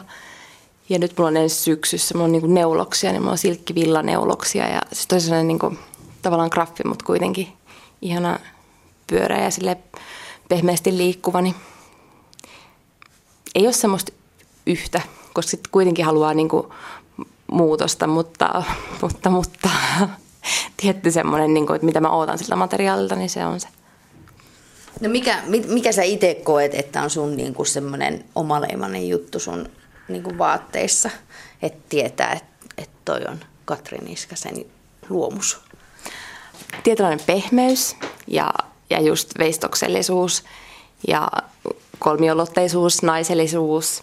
ja 0.88 0.98
nyt 0.98 1.18
mulla 1.18 1.28
on 1.28 1.36
ensi 1.36 1.56
syksyssä, 1.56 2.14
mulla 2.14 2.24
on 2.24 2.32
niin 2.32 2.54
neuloksia, 2.54 3.10
niin 3.12 3.22
mulla 3.22 3.32
on 3.32 3.38
silkkivillaneuloksia 3.38 4.68
ja 4.68 4.82
siis 4.92 5.06
tosi 5.06 5.20
sellainen 5.24 5.48
niin 5.48 5.58
kuin, 5.58 5.78
tavallaan 6.22 6.50
graffi, 6.52 6.82
mutta 6.84 7.04
kuitenkin 7.04 7.48
ihana 8.02 8.38
pyöreä 9.06 9.44
ja 9.44 9.50
sille 9.50 9.76
pehmeästi 10.48 10.96
liikkuva, 10.96 11.40
niin 11.40 11.54
ei 13.58 13.66
ole 13.66 13.72
semmoista 13.72 14.12
yhtä, 14.66 15.00
koska 15.32 15.50
sitten 15.50 15.70
kuitenkin 15.72 16.04
haluaa 16.04 16.34
niin 16.34 16.48
kuin 16.48 16.66
muutosta, 17.52 18.06
mutta, 18.06 18.62
mutta, 19.02 19.30
mutta 19.30 19.68
tietty 20.80 21.10
semmoinen, 21.10 21.54
niin 21.54 21.66
kuin, 21.66 21.74
että 21.74 21.86
mitä 21.86 22.00
mä 22.00 22.10
ootan 22.10 22.38
siltä 22.38 22.56
materiaalilta, 22.56 23.16
niin 23.16 23.30
se 23.30 23.44
on 23.44 23.60
se. 23.60 23.68
No 25.00 25.08
mikä, 25.08 25.42
mikä 25.68 25.92
sä 25.92 26.02
itse 26.02 26.34
koet, 26.34 26.74
että 26.74 27.02
on 27.02 27.10
sun 27.10 27.36
niin 27.36 27.54
kuin 27.54 27.66
semmoinen 27.66 28.24
omaleimainen 28.34 29.08
juttu 29.08 29.40
sun 29.40 29.68
niin 30.08 30.22
kuin 30.22 30.38
vaatteissa, 30.38 31.10
että 31.62 31.82
tietää, 31.88 32.32
että, 32.32 32.66
että 32.78 32.96
toi 33.04 33.20
on 33.28 33.40
Katri 33.64 33.98
Niskasen 33.98 34.64
luomus? 35.08 35.60
Tietynlainen 36.84 37.26
pehmeys 37.26 37.96
ja, 38.26 38.50
ja 38.90 39.00
just 39.00 39.38
veistoksellisuus 39.38 40.44
ja 41.08 41.28
kolmiolotteisuus, 41.98 43.02
naisellisuus, 43.02 44.02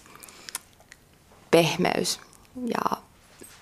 pehmeys 1.51 2.19
ja 2.67 2.97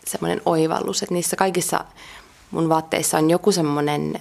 semmoinen 0.05 0.41
oivallus, 0.45 1.03
että 1.03 1.13
niissä 1.13 1.35
kaikissa 1.35 1.85
mun 2.51 2.69
vaatteissa 2.69 3.17
on 3.17 3.29
joku 3.29 3.51
semmoinen 3.51 4.19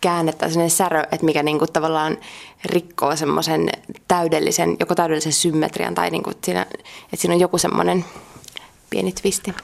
käänne 0.00 0.32
tai 0.32 0.48
semmoinen 0.48 0.76
särö, 0.76 1.00
että 1.00 1.26
mikä 1.26 1.42
niinku 1.42 1.66
tavallaan 1.66 2.18
rikkoo 2.64 3.16
semmoisen 3.16 3.68
täydellisen, 4.08 4.76
joko 4.80 4.94
täydellisen 4.94 5.32
symmetrian 5.32 5.94
tai 5.94 6.10
niinku, 6.10 6.32
siinä, 6.44 6.62
että 6.62 7.16
siinä 7.16 7.34
on 7.34 7.40
joku 7.40 7.58
semmoinen 7.58 8.04
pieni 8.90 9.12
twisti. 9.12 9.54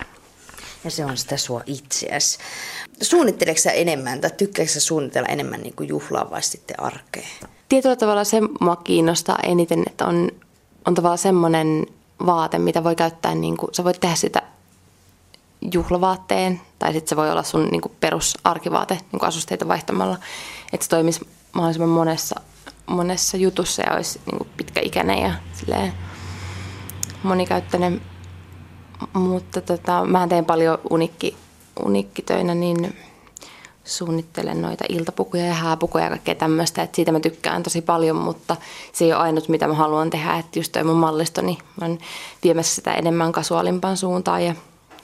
Ja 0.84 0.90
se 0.90 1.04
on 1.04 1.16
sitä 1.16 1.36
sua 1.36 1.62
itseäsi. 1.66 2.38
Suunnitteleksä 3.02 3.70
enemmän 3.70 4.20
tai 4.20 4.30
tykkääksä 4.30 4.80
suunnitella 4.80 5.28
enemmän 5.28 5.60
niin 5.60 5.88
juhlaa 5.88 6.30
vai 6.30 6.42
sitten 6.42 6.80
arkea? 6.80 7.26
Tietyllä 7.72 7.96
tavalla 7.96 8.24
se 8.24 8.40
mua 8.60 8.76
kiinnostaa 8.76 9.38
eniten, 9.42 9.82
että 9.86 10.06
on, 10.06 10.28
on 10.84 10.94
tavallaan 10.94 11.18
semmoinen 11.18 11.86
vaate, 12.26 12.58
mitä 12.58 12.84
voi 12.84 12.96
käyttää, 12.96 13.34
niin 13.34 13.56
kuin, 13.56 13.74
sä 13.74 13.84
voit 13.84 14.00
tehdä 14.00 14.14
sitä 14.14 14.42
juhlavaatteen 15.74 16.60
tai 16.78 16.92
sitten 16.92 17.08
se 17.08 17.16
voi 17.16 17.30
olla 17.30 17.42
sun 17.42 17.68
niin 17.70 17.80
kuin 17.80 17.92
perusarkivaate 18.00 18.94
niin 18.94 19.20
kuin 19.20 19.28
asusteita 19.28 19.68
vaihtamalla, 19.68 20.18
että 20.72 20.84
se 20.84 20.90
toimisi 20.90 21.20
mahdollisimman 21.52 21.88
monessa, 21.88 22.40
monessa 22.86 23.36
jutussa 23.36 23.82
ja 23.82 23.94
olisi 23.94 24.20
niin 24.26 24.38
kuin 24.38 24.48
pitkäikäinen 24.56 25.18
ja 25.18 25.32
silleen 25.52 25.92
monikäyttöinen. 27.22 28.00
Mutta 29.12 29.60
tota, 29.60 30.04
mä 30.04 30.28
teen 30.28 30.44
paljon 30.44 30.78
unikki, 30.90 31.36
unikkitöinä, 31.84 32.54
niin 32.54 32.96
suunnittelen 33.84 34.62
noita 34.62 34.84
iltapukuja 34.88 35.46
ja 35.46 35.54
hääpukuja 35.54 36.04
ja 36.04 36.10
kaikkea 36.10 36.34
tämmöistä, 36.34 36.82
että 36.82 36.96
siitä 36.96 37.12
mä 37.12 37.20
tykkään 37.20 37.62
tosi 37.62 37.82
paljon, 37.82 38.16
mutta 38.16 38.56
se 38.92 39.04
ei 39.04 39.12
ole 39.12 39.22
ainut, 39.22 39.48
mitä 39.48 39.68
mä 39.68 39.74
haluan 39.74 40.10
tehdä, 40.10 40.38
että 40.38 40.58
just 40.58 40.72
toi 40.72 40.84
mun 40.84 40.96
mallisto, 40.96 41.42
niin 41.42 41.58
mä 41.80 41.86
oon 41.86 41.98
viemässä 42.44 42.74
sitä 42.74 42.94
enemmän 42.94 43.32
kasuaalimpaan 43.32 43.96
suuntaan 43.96 44.44
ja, 44.44 44.54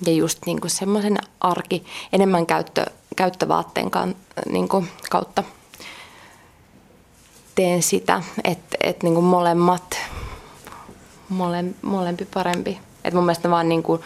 ja 0.06 0.12
just 0.12 0.38
niin 0.46 0.60
kuin 0.60 0.70
semmoisen 0.70 1.18
arki, 1.40 1.84
enemmän 2.12 2.46
käyttö, 2.46 2.86
käyttövaatteen 3.16 3.90
kan, 3.90 4.14
niin 4.50 4.68
kuin 4.68 4.88
kautta 5.10 5.44
teen 7.54 7.82
sitä, 7.82 8.22
että, 8.44 8.76
että 8.82 9.06
niin 9.06 9.14
kuin 9.14 9.24
molemmat, 9.24 9.98
mole, 11.28 11.64
molempi 11.82 12.28
parempi. 12.34 12.78
Että 13.04 13.16
mun 13.16 13.24
mielestä 13.24 13.50
vaan 13.50 13.68
niin 13.68 13.82
kuin, 13.82 14.00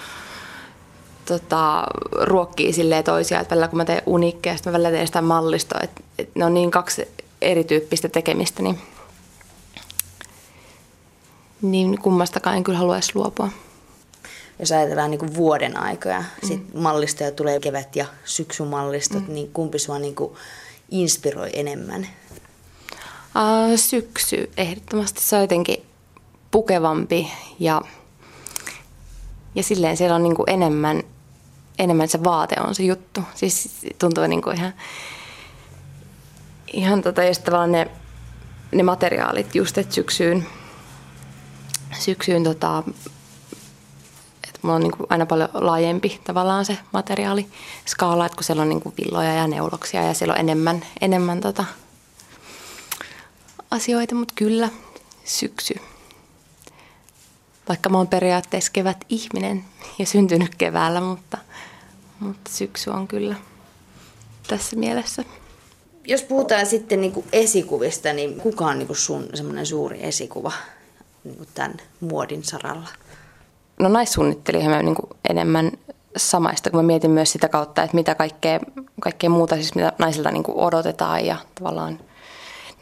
tota, 1.26 1.84
ruokkii 2.20 2.72
silleen 2.72 3.04
toisiaan, 3.04 3.42
että 3.42 3.54
välillä 3.54 3.68
kun 3.68 3.76
mä 3.76 3.84
teen 3.84 4.02
unikkeja, 4.06 4.56
sitten 4.56 4.70
mä 4.70 4.74
välillä 4.74 4.90
teen 4.90 5.06
sitä 5.06 5.22
mallistoa, 5.22 5.80
että, 5.82 6.00
että 6.18 6.32
ne 6.38 6.44
on 6.44 6.54
niin 6.54 6.70
kaksi 6.70 7.08
erityyppistä 7.42 8.08
tekemistä, 8.08 8.62
niin, 8.62 8.78
niin 11.62 11.98
kummastakaan 11.98 12.56
en 12.56 12.64
kyllä 12.64 12.78
haluaisi 12.78 13.12
luopua. 13.14 13.48
Jos 14.58 14.72
ajatellaan 14.72 15.10
niin 15.10 15.34
vuoden 15.34 15.76
aikoja, 15.76 16.20
mm. 16.20 16.48
sit 16.48 16.74
mallistoja 16.74 17.30
tulee 17.30 17.60
kevät- 17.60 17.96
ja 17.96 18.06
syksymallistot, 18.24 19.28
mm. 19.28 19.34
niin 19.34 19.50
kumpi 19.52 19.78
sua 19.78 19.98
niin 19.98 20.14
kuin 20.14 20.32
inspiroi 20.90 21.50
enemmän? 21.52 22.06
Syksy 23.76 24.50
ehdottomasti. 24.56 25.20
Se 25.22 25.36
on 25.36 25.42
jotenkin 25.42 25.84
pukevampi 26.50 27.32
ja, 27.58 27.80
ja 29.54 29.62
silleen 29.62 29.96
siellä 29.96 30.16
on 30.16 30.22
niin 30.22 30.36
kuin 30.36 30.50
enemmän 30.50 31.02
enemmän 31.78 32.08
se 32.08 32.24
vaate 32.24 32.56
on 32.66 32.74
se 32.74 32.82
juttu. 32.82 33.20
Siis 33.34 33.86
tuntuu 33.98 34.26
niin 34.26 34.42
kuin 34.42 34.56
ihan, 34.56 34.74
ihan 36.72 37.02
tota, 37.02 37.24
jos 37.24 37.38
tavallaan 37.38 37.72
ne, 37.72 37.90
ne 38.72 38.82
materiaalit 38.82 39.54
just, 39.54 39.78
että 39.78 39.94
syksyyn, 39.94 40.46
syksyyn 41.98 42.44
tota, 42.44 42.82
että 44.48 44.58
mulla 44.62 44.74
on 44.74 44.82
niin 44.82 44.96
kuin 44.96 45.06
aina 45.10 45.26
paljon 45.26 45.48
laajempi 45.54 46.20
tavallaan 46.24 46.64
se 46.64 46.78
materiaali 46.92 47.46
skaala, 47.86 48.26
että 48.26 48.36
kun 48.36 48.44
siellä 48.44 48.62
on 48.62 48.68
niin 48.68 48.82
kuin 48.82 48.94
villoja 48.98 49.34
ja 49.34 49.46
neuloksia 49.46 50.02
ja 50.02 50.14
siellä 50.14 50.34
on 50.34 50.40
enemmän, 50.40 50.84
enemmän 51.00 51.40
tota, 51.40 51.64
asioita, 53.70 54.14
mutta 54.14 54.34
kyllä 54.36 54.68
syksy. 55.24 55.74
Vaikka 57.68 57.88
mä 57.88 57.98
oon 57.98 58.08
periaatteessa 58.08 58.72
kevät 58.72 59.04
ihminen 59.08 59.64
ja 59.98 60.06
syntynyt 60.06 60.54
keväällä, 60.54 61.00
mutta– 61.00 61.38
mutta 62.22 62.50
syksy 62.50 62.90
on 62.90 63.08
kyllä 63.08 63.36
tässä 64.48 64.76
mielessä. 64.76 65.24
Jos 66.04 66.22
puhutaan 66.22 66.66
sitten 66.66 67.00
niin 67.00 67.12
kuin 67.12 67.26
esikuvista, 67.32 68.12
niin 68.12 68.40
kuka 68.40 68.66
on 68.66 68.78
niin 68.78 68.86
kuin 68.86 68.96
sun 68.96 69.26
semmoinen 69.34 69.66
suuri 69.66 69.98
esikuva 70.02 70.52
niin 71.24 71.36
kuin 71.36 71.48
tämän 71.54 71.76
muodin 72.00 72.44
saralla? 72.44 72.88
No 73.80 73.88
naissuunnittelijoihin 73.88 74.70
mä 74.70 74.82
niin 74.82 74.94
kuin 74.94 75.10
enemmän 75.30 75.72
samaista, 76.16 76.70
kun 76.70 76.78
mä 76.78 76.82
mietin 76.86 77.10
myös 77.10 77.32
sitä 77.32 77.48
kautta, 77.48 77.82
että 77.82 77.96
mitä 77.96 78.14
kaikkea, 78.14 78.60
kaikkea 79.00 79.30
muuta 79.30 79.54
siis 79.54 79.74
mitä 79.74 79.92
naisilta 79.98 80.30
niin 80.30 80.42
kuin 80.42 80.58
odotetaan 80.58 81.26
ja 81.26 81.36
tavallaan 81.54 82.00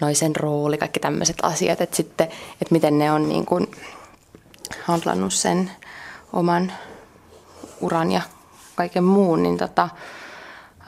naisen 0.01 0.37
rooli, 0.37 0.79
kaikki 0.79 1.01
tämmöiset 1.01 1.37
asiat, 1.43 1.81
että 1.81 1.97
sitten, 1.97 2.29
että 2.53 2.73
miten 2.73 2.99
ne 2.99 3.13
on 3.13 3.29
niin 3.29 3.47
kuin 3.47 3.67
handlannut 4.85 5.33
sen 5.33 5.71
oman 6.33 6.73
uran 7.81 8.12
ja 8.12 8.23
kaiken 8.75 9.05
muun, 9.05 9.43
niin 9.43 9.59
tota, 9.59 9.89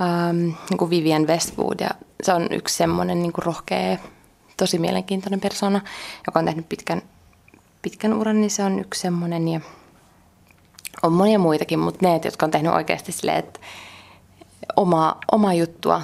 ähm, 0.00 0.36
niin 0.70 0.78
kuin 0.78 0.90
Vivian 0.90 1.26
Westwood. 1.26 1.80
Ja 1.80 1.90
se 2.22 2.32
on 2.32 2.46
yksi 2.50 2.76
semmoinen 2.76 3.22
niin 3.22 3.32
kuin 3.32 3.44
rohkea, 3.44 3.98
tosi 4.56 4.78
mielenkiintoinen 4.78 5.40
persona, 5.40 5.80
joka 6.26 6.38
on 6.38 6.44
tehnyt 6.44 6.68
pitkän, 6.68 7.02
pitkän 7.82 8.14
uran, 8.14 8.40
niin 8.40 8.50
se 8.50 8.64
on 8.64 8.78
yksi 8.78 9.00
semmoinen. 9.00 9.48
Ja 9.48 9.60
on 11.02 11.12
monia 11.12 11.38
muitakin, 11.38 11.78
mutta 11.78 12.06
ne, 12.06 12.20
jotka 12.24 12.46
on 12.46 12.50
tehnyt 12.50 12.72
oikeasti 12.72 13.12
silleen, 13.12 13.38
että 13.38 13.60
oma, 14.76 15.16
oma 15.32 15.54
juttua 15.54 16.02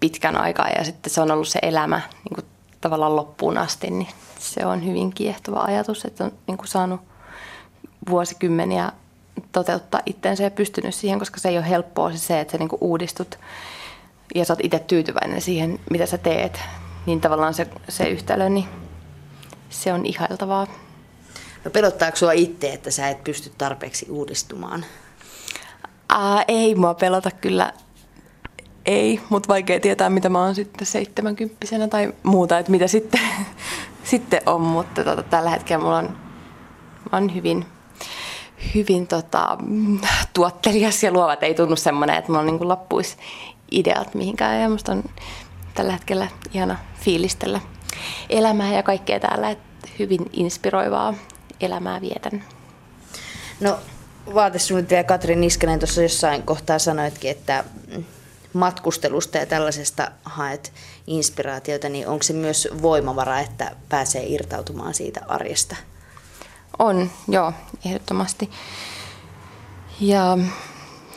pitkän 0.00 0.36
aikaa 0.36 0.68
ja 0.68 0.84
sitten 0.84 1.12
se 1.12 1.20
on 1.20 1.30
ollut 1.30 1.48
se 1.48 1.58
elämä 1.62 2.00
niin 2.24 2.34
kuin 2.34 2.46
tavallaan 2.80 3.16
loppuun 3.16 3.58
asti, 3.58 3.90
niin 3.90 4.08
se 4.54 4.66
on 4.66 4.86
hyvin 4.86 5.12
kiehtova 5.12 5.60
ajatus, 5.60 6.04
että 6.04 6.24
on 6.24 6.32
niin 6.46 6.56
kuin 6.56 6.68
saanut 6.68 7.00
vuosikymmeniä 8.10 8.92
toteuttaa 9.52 10.00
itteensä 10.06 10.42
ja 10.42 10.50
pystynyt 10.50 10.94
siihen, 10.94 11.18
koska 11.18 11.40
se 11.40 11.48
ei 11.48 11.58
ole 11.58 11.68
helppoa 11.68 12.12
se, 12.12 12.18
se 12.18 12.40
että 12.40 12.52
sä 12.52 12.58
niinku 12.58 12.78
uudistut 12.80 13.38
ja 14.34 14.44
sä 14.44 14.52
oot 14.52 14.64
itse 14.64 14.78
tyytyväinen 14.78 15.40
siihen, 15.40 15.80
mitä 15.90 16.06
sä 16.06 16.18
teet. 16.18 16.60
Niin 17.06 17.20
tavallaan 17.20 17.54
se, 17.54 17.66
se 17.88 18.08
yhtälö, 18.08 18.48
niin 18.48 18.68
se 19.70 19.92
on 19.92 20.06
ihailtavaa. 20.06 20.66
No 21.64 21.70
pelottaako 21.70 22.16
sua 22.16 22.32
itse, 22.32 22.72
että 22.72 22.90
sä 22.90 23.08
et 23.08 23.24
pysty 23.24 23.52
tarpeeksi 23.58 24.06
uudistumaan? 24.10 24.84
Ää, 26.08 26.44
ei 26.48 26.74
mua 26.74 26.94
pelota 26.94 27.30
kyllä. 27.30 27.72
Ei, 28.86 29.20
mutta 29.28 29.48
vaikea 29.48 29.80
tietää, 29.80 30.10
mitä 30.10 30.28
mä 30.28 30.44
oon 30.44 30.54
sitten 30.54 30.86
seitsemänkymppisenä 30.86 31.88
tai 31.88 32.12
muuta, 32.22 32.58
että 32.58 32.72
mitä 32.72 32.86
sitten, 32.86 33.20
sitten 34.06 34.40
on. 34.46 34.60
Mutta 34.60 35.04
tota, 35.04 35.22
tällä 35.22 35.50
hetkellä 35.50 35.84
mulla 35.84 35.98
on, 35.98 36.16
on 37.12 37.34
hyvin 37.34 37.66
hyvin 38.74 39.06
tota, 39.06 39.58
tuottelias 40.34 41.02
ja 41.02 41.12
luova. 41.12 41.36
Ei 41.40 41.54
tunnu 41.54 41.76
semmoinen, 41.76 42.16
että 42.16 42.32
mulla 42.32 42.40
on 42.40 42.46
niin 42.46 42.68
loppuisi 42.68 43.16
ideat 43.70 44.14
mihinkään. 44.14 44.60
Ja 44.60 44.68
musta 44.68 44.92
on 44.92 45.04
tällä 45.74 45.92
hetkellä 45.92 46.28
ihana 46.54 46.78
fiilistellä 47.00 47.60
elämää 48.30 48.72
ja 48.72 48.82
kaikkea 48.82 49.20
täällä. 49.20 49.50
Että 49.50 49.88
hyvin 49.98 50.30
inspiroivaa 50.32 51.14
elämää 51.60 52.00
vietän. 52.00 52.44
No 53.60 53.78
vaatesuunnittelija 54.34 55.04
Katri 55.04 55.36
Niskanen 55.36 55.78
tuossa 55.78 56.02
jossain 56.02 56.42
kohtaa 56.42 56.78
sanoitkin, 56.78 57.30
että 57.30 57.64
matkustelusta 58.52 59.38
ja 59.38 59.46
tällaisesta 59.46 60.10
haet 60.24 60.72
inspiraatiota, 61.06 61.88
niin 61.88 62.08
onko 62.08 62.22
se 62.22 62.32
myös 62.32 62.68
voimavara, 62.82 63.40
että 63.40 63.76
pääsee 63.88 64.26
irtautumaan 64.26 64.94
siitä 64.94 65.20
arjesta? 65.28 65.76
On, 66.78 67.10
joo, 67.28 67.52
ehdottomasti. 67.86 68.50
Ja 70.00 70.38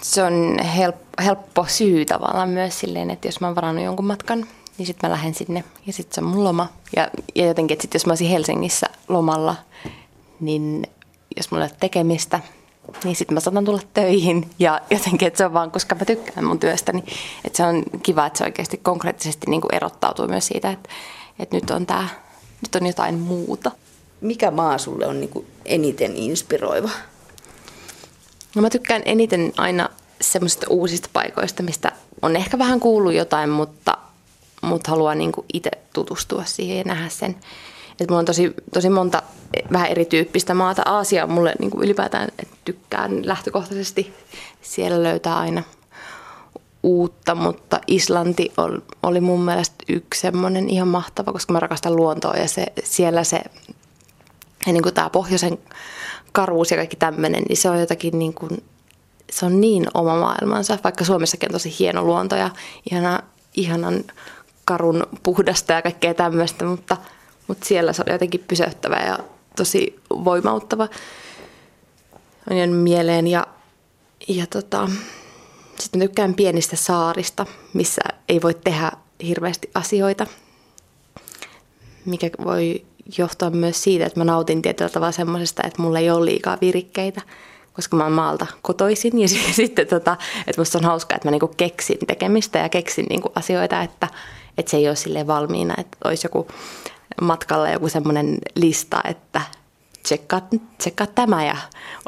se 0.02 0.24
on 0.24 0.60
helppo, 0.76 1.24
helppo 1.24 1.66
syy 1.68 2.06
tavallaan 2.06 2.50
myös 2.50 2.80
silleen, 2.80 3.12
että 3.12 3.28
jos 3.28 3.42
mä 3.42 3.48
oon 3.48 3.56
varannut 3.56 3.86
jonkun 3.86 4.06
matkan, 4.06 4.48
niin 4.78 4.86
sitten 4.86 5.10
mä 5.10 5.14
lähden 5.14 5.36
sinne 5.36 5.64
ja 5.88 5.94
sitten 5.94 6.16
se 6.16 6.22
on 6.22 6.28
mun 6.28 6.44
loma. 6.44 6.68
Ja, 6.96 7.10
ja 7.36 7.46
jotenkin, 7.46 7.76
että 7.76 7.82
sit 7.82 7.94
jos 7.94 8.06
mä 8.06 8.12
olisin 8.12 8.30
Helsingissä 8.30 8.88
lomalla, 9.08 9.56
niin 10.40 10.88
jos 11.38 11.52
mulla 11.52 11.66
ei 11.66 11.72
ole 11.72 11.78
tekemistä, 11.80 12.40
niin 13.04 13.16
sitten 13.16 13.34
mä 13.34 13.40
saatan 13.40 13.66
tulla 13.66 13.82
töihin 13.94 14.50
ja 14.60 14.82
jotenkin, 14.90 15.28
että 15.28 15.38
se 15.38 15.46
on 15.46 15.54
vaan, 15.54 15.72
koska 15.72 15.96
mä 15.96 16.06
tykkään 16.06 16.46
mun 16.46 16.60
työstäni, 16.60 17.04
että 17.46 17.58
se 17.58 17.64
on 17.64 17.84
kiva, 18.04 18.26
että 18.26 18.38
se 18.38 18.44
oikeasti 18.44 18.78
konkreettisesti 18.78 19.50
niin 19.50 19.62
kuin 19.62 19.76
erottautuu 19.76 20.28
myös 20.28 20.48
siitä, 20.48 20.72
että, 20.72 20.90
että 21.40 21.56
nyt 21.56 21.70
on 21.70 21.86
tää, 21.86 22.10
nyt 22.62 22.76
on 22.82 22.88
jotain 22.88 23.20
muuta. 23.20 23.72
Mikä 24.22 24.52
maa 24.52 24.78
sulle 24.78 25.08
on 25.08 25.20
niin 25.20 25.30
kuin 25.30 25.48
eniten 25.66 26.16
inspiroiva? 26.16 26.90
No 28.56 28.62
mä 28.62 28.70
tykkään 28.70 29.02
eniten 29.06 29.54
aina 29.58 29.90
semmoisista 30.22 30.68
uusista 30.70 31.10
paikoista, 31.14 31.64
mistä 31.64 31.92
on 32.22 32.36
ehkä 32.36 32.58
vähän 32.58 32.80
kuullut 32.80 33.14
jotain, 33.14 33.50
mutta, 33.50 33.98
mutta 34.62 34.92
haluaa 34.92 35.16
niin 35.16 35.32
itse 35.54 35.72
tutustua 35.94 36.44
siihen 36.46 36.78
ja 36.78 36.84
nähdä 36.84 37.10
sen. 37.10 37.36
Et 38.02 38.10
mulla 38.10 38.20
on 38.20 38.26
tosi, 38.26 38.54
tosi 38.74 38.90
monta 38.90 39.24
vähän 39.72 39.90
erityyppistä 39.90 40.54
maata. 40.54 40.82
Aasia 40.86 41.24
on 41.24 41.32
mulle 41.32 41.54
niin 41.60 41.72
kuin 41.72 41.84
ylipäätään, 41.84 42.30
että 42.40 42.58
tykkään 42.66 43.28
lähtökohtaisesti. 43.28 44.14
Siellä 44.62 45.04
löytää 45.04 45.38
aina 45.38 45.64
uutta, 46.84 47.36
mutta 47.36 47.80
Islanti 47.88 48.52
oli 49.04 49.22
mun 49.22 49.42
mielestä 49.42 49.76
yksi 49.90 50.22
semmoinen 50.22 50.70
ihan 50.70 50.88
mahtava, 50.88 51.34
koska 51.34 51.54
mä 51.54 51.60
rakastan 51.60 51.96
luontoa 51.96 52.34
ja 52.34 52.48
se, 52.48 52.66
siellä 52.84 53.24
se, 53.24 53.42
ja 54.66 54.74
niin 54.74 54.84
kuin 54.84 54.96
tämä 54.96 55.10
pohjoisen 55.10 55.58
karuus 56.32 56.72
ja 56.72 56.78
kaikki 56.78 56.96
tämmöinen, 56.96 57.44
niin 57.44 57.58
se 57.58 57.70
on 57.70 57.80
jotakin 57.80 58.20
niin 58.20 58.34
kuin, 58.34 58.64
se 59.32 59.46
on 59.46 59.62
niin 59.62 59.88
oma 59.94 60.20
maailmansa, 60.20 60.78
vaikka 60.84 61.06
Suomessakin 61.06 61.50
on 61.50 61.54
tosi 61.54 61.76
hieno 61.80 62.04
luonto 62.04 62.36
ja 62.36 62.50
ihana, 62.92 63.24
ihanan 63.56 64.04
karun 64.66 65.08
puhdasta 65.24 65.74
ja 65.74 65.82
kaikkea 65.82 66.14
tämmöistä, 66.14 66.66
mutta, 66.66 66.98
mutta 67.50 67.66
siellä 67.66 67.94
se 67.94 68.04
oli 68.06 68.14
jotenkin 68.14 68.46
pysäyttävä 68.48 68.96
ja 68.96 69.20
tosi 69.56 70.00
voimauttava. 70.10 70.88
On 72.52 72.58
jäänyt 72.58 72.80
mieleen 72.80 73.28
ja, 73.28 73.48
ja 74.28 74.48
tota, 74.48 74.90
sitten 75.80 76.02
tykkään 76.02 76.34
pienistä 76.34 76.76
saarista, 76.76 77.46
missä 77.74 78.02
ei 78.30 78.42
voi 78.42 78.54
tehdä 78.54 78.92
hirveästi 79.24 79.70
asioita, 79.74 80.28
mikä 82.06 82.30
voi 82.44 82.86
johtua 83.18 83.50
myös 83.50 83.84
siitä, 83.84 84.06
että 84.06 84.20
mä 84.20 84.24
nautin 84.24 84.62
tietyllä 84.62 84.90
tavalla 84.90 85.12
semmoisesta, 85.12 85.62
että 85.68 85.82
mulla 85.82 86.00
ei 86.00 86.10
ole 86.10 86.26
liikaa 86.26 86.58
virikkeitä, 86.62 87.22
koska 87.74 87.98
mä 87.98 88.04
oon 88.04 88.14
maalta 88.14 88.48
kotoisin. 88.62 89.20
Ja 89.20 89.28
sitten, 89.52 89.88
tota, 89.88 90.18
että 90.48 90.62
musta 90.62 90.78
on 90.78 90.86
hauskaa, 90.86 91.16
että 91.16 91.28
mä 91.28 91.32
niinku 91.32 91.52
keksin 91.58 92.00
tekemistä 92.08 92.60
ja 92.60 92.70
keksin 92.70 93.06
niinku 93.10 93.32
asioita, 93.36 93.82
että, 93.82 94.08
että 94.58 94.70
se 94.72 94.78
ei 94.78 94.88
ole 94.88 94.96
sille 94.96 95.28
valmiina, 95.28 95.74
että 95.78 95.98
olisi 96.04 96.26
joku 96.26 96.48
matkalla 97.22 97.70
joku 97.70 97.90
semmoinen 97.90 98.38
lista, 98.56 99.02
että 99.04 99.42
tsekkaa, 100.04 100.48
tsekkaa 100.78 101.08
tämä 101.08 101.46
ja 101.46 101.58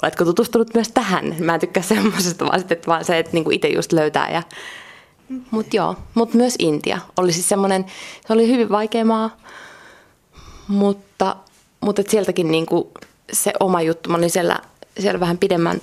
oletko 0.01 0.25
tutustunut 0.25 0.73
myös 0.73 0.89
tähän. 0.89 1.35
Mä 1.39 1.53
en 1.53 1.59
tykkää 1.59 1.83
semmoisesta, 1.83 2.45
vaan, 2.45 2.59
sitten, 2.59 2.79
vaan 2.87 3.05
se, 3.05 3.19
että 3.19 3.33
niinku 3.33 3.51
itse 3.51 3.67
just 3.67 3.91
löytää. 3.91 4.31
Ja... 4.31 4.43
Mutta 5.51 5.75
joo, 5.75 5.95
mutta 6.13 6.37
myös 6.37 6.55
Intia 6.59 6.99
oli 7.17 7.33
siis 7.33 7.49
semmoinen, 7.49 7.85
se 8.27 8.33
oli 8.33 8.47
hyvin 8.47 8.69
vaikea 8.69 9.05
maa, 9.05 9.37
mutta, 10.67 11.35
mutta 11.81 12.01
sieltäkin 12.07 12.51
niinku 12.51 12.91
se 13.33 13.53
oma 13.59 13.81
juttu, 13.81 14.09
mä 14.09 14.17
olin 14.17 14.29
siellä, 14.29 14.59
siellä 14.99 15.19
vähän 15.19 15.37
pidemmän 15.37 15.81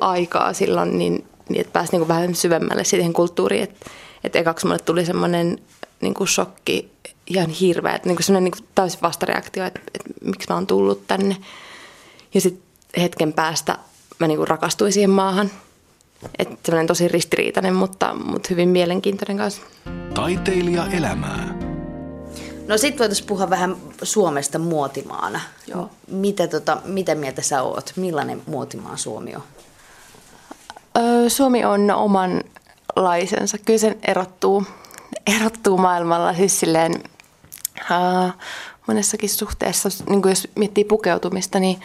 aikaa 0.00 0.52
silloin, 0.52 0.98
niin, 0.98 1.24
niin 1.48 1.60
että 1.60 1.72
pääsi 1.72 1.92
niinku 1.92 2.08
vähän 2.08 2.34
syvemmälle 2.34 2.84
siihen 2.84 3.12
kulttuuriin, 3.12 3.62
että 3.62 3.86
että 4.24 4.38
ekaksi 4.38 4.66
mulle 4.66 4.78
tuli 4.78 5.06
semmoinen 5.06 5.58
niinku 6.00 6.26
shokki 6.26 6.92
ihan 7.26 7.50
hirveä, 7.50 7.94
että 7.94 8.08
niinku 8.08 8.22
semmoinen 8.22 8.44
niinku 8.44 8.66
täysin 8.74 9.00
vastareaktio, 9.02 9.64
että, 9.64 9.80
että 9.94 10.10
miksi 10.24 10.48
mä 10.48 10.54
oon 10.54 10.66
tullut 10.66 11.06
tänne. 11.06 11.36
Ja 12.34 12.40
sitten 12.40 12.62
hetken 13.02 13.32
päästä 13.32 13.78
mä 14.18 14.26
niinku 14.26 14.44
rakastuin 14.44 14.92
siihen 14.92 15.10
maahan. 15.10 15.50
Että 16.38 16.56
semmoinen 16.64 16.86
tosi 16.86 17.08
ristiriitainen, 17.08 17.74
mutta, 17.74 18.14
mutta 18.14 18.48
hyvin 18.50 18.68
mielenkiintoinen 18.68 19.36
kanssa. 19.36 19.62
Taiteilija 20.14 20.86
elämää. 20.86 21.58
No 22.68 22.78
sit 22.78 22.98
voitaisiin 22.98 23.26
puhua 23.26 23.50
vähän 23.50 23.76
Suomesta 24.02 24.58
muotimaana. 24.58 25.40
Joo. 25.66 25.90
Mitä, 26.08 26.46
tota, 26.48 26.78
mitä 26.84 27.14
mieltä 27.14 27.42
sä 27.42 27.62
oot? 27.62 27.92
Millainen 27.96 28.42
muotimaa 28.46 28.96
Suomi 28.96 29.34
on? 29.34 29.42
Öö, 30.98 31.28
Suomi 31.28 31.64
on 31.64 31.90
omanlaisensa. 31.90 33.58
Kyllä 33.58 33.78
sen 33.78 33.98
erottuu, 34.02 34.64
erottuu 35.26 35.78
maailmalla 35.78 36.34
siis 36.34 36.60
silleen, 36.60 37.02
uh, 37.90 38.32
monessakin 38.86 39.28
suhteessa, 39.28 39.88
niin 40.08 40.22
jos 40.28 40.48
miettii 40.56 40.84
pukeutumista, 40.84 41.60
niin, 41.60 41.80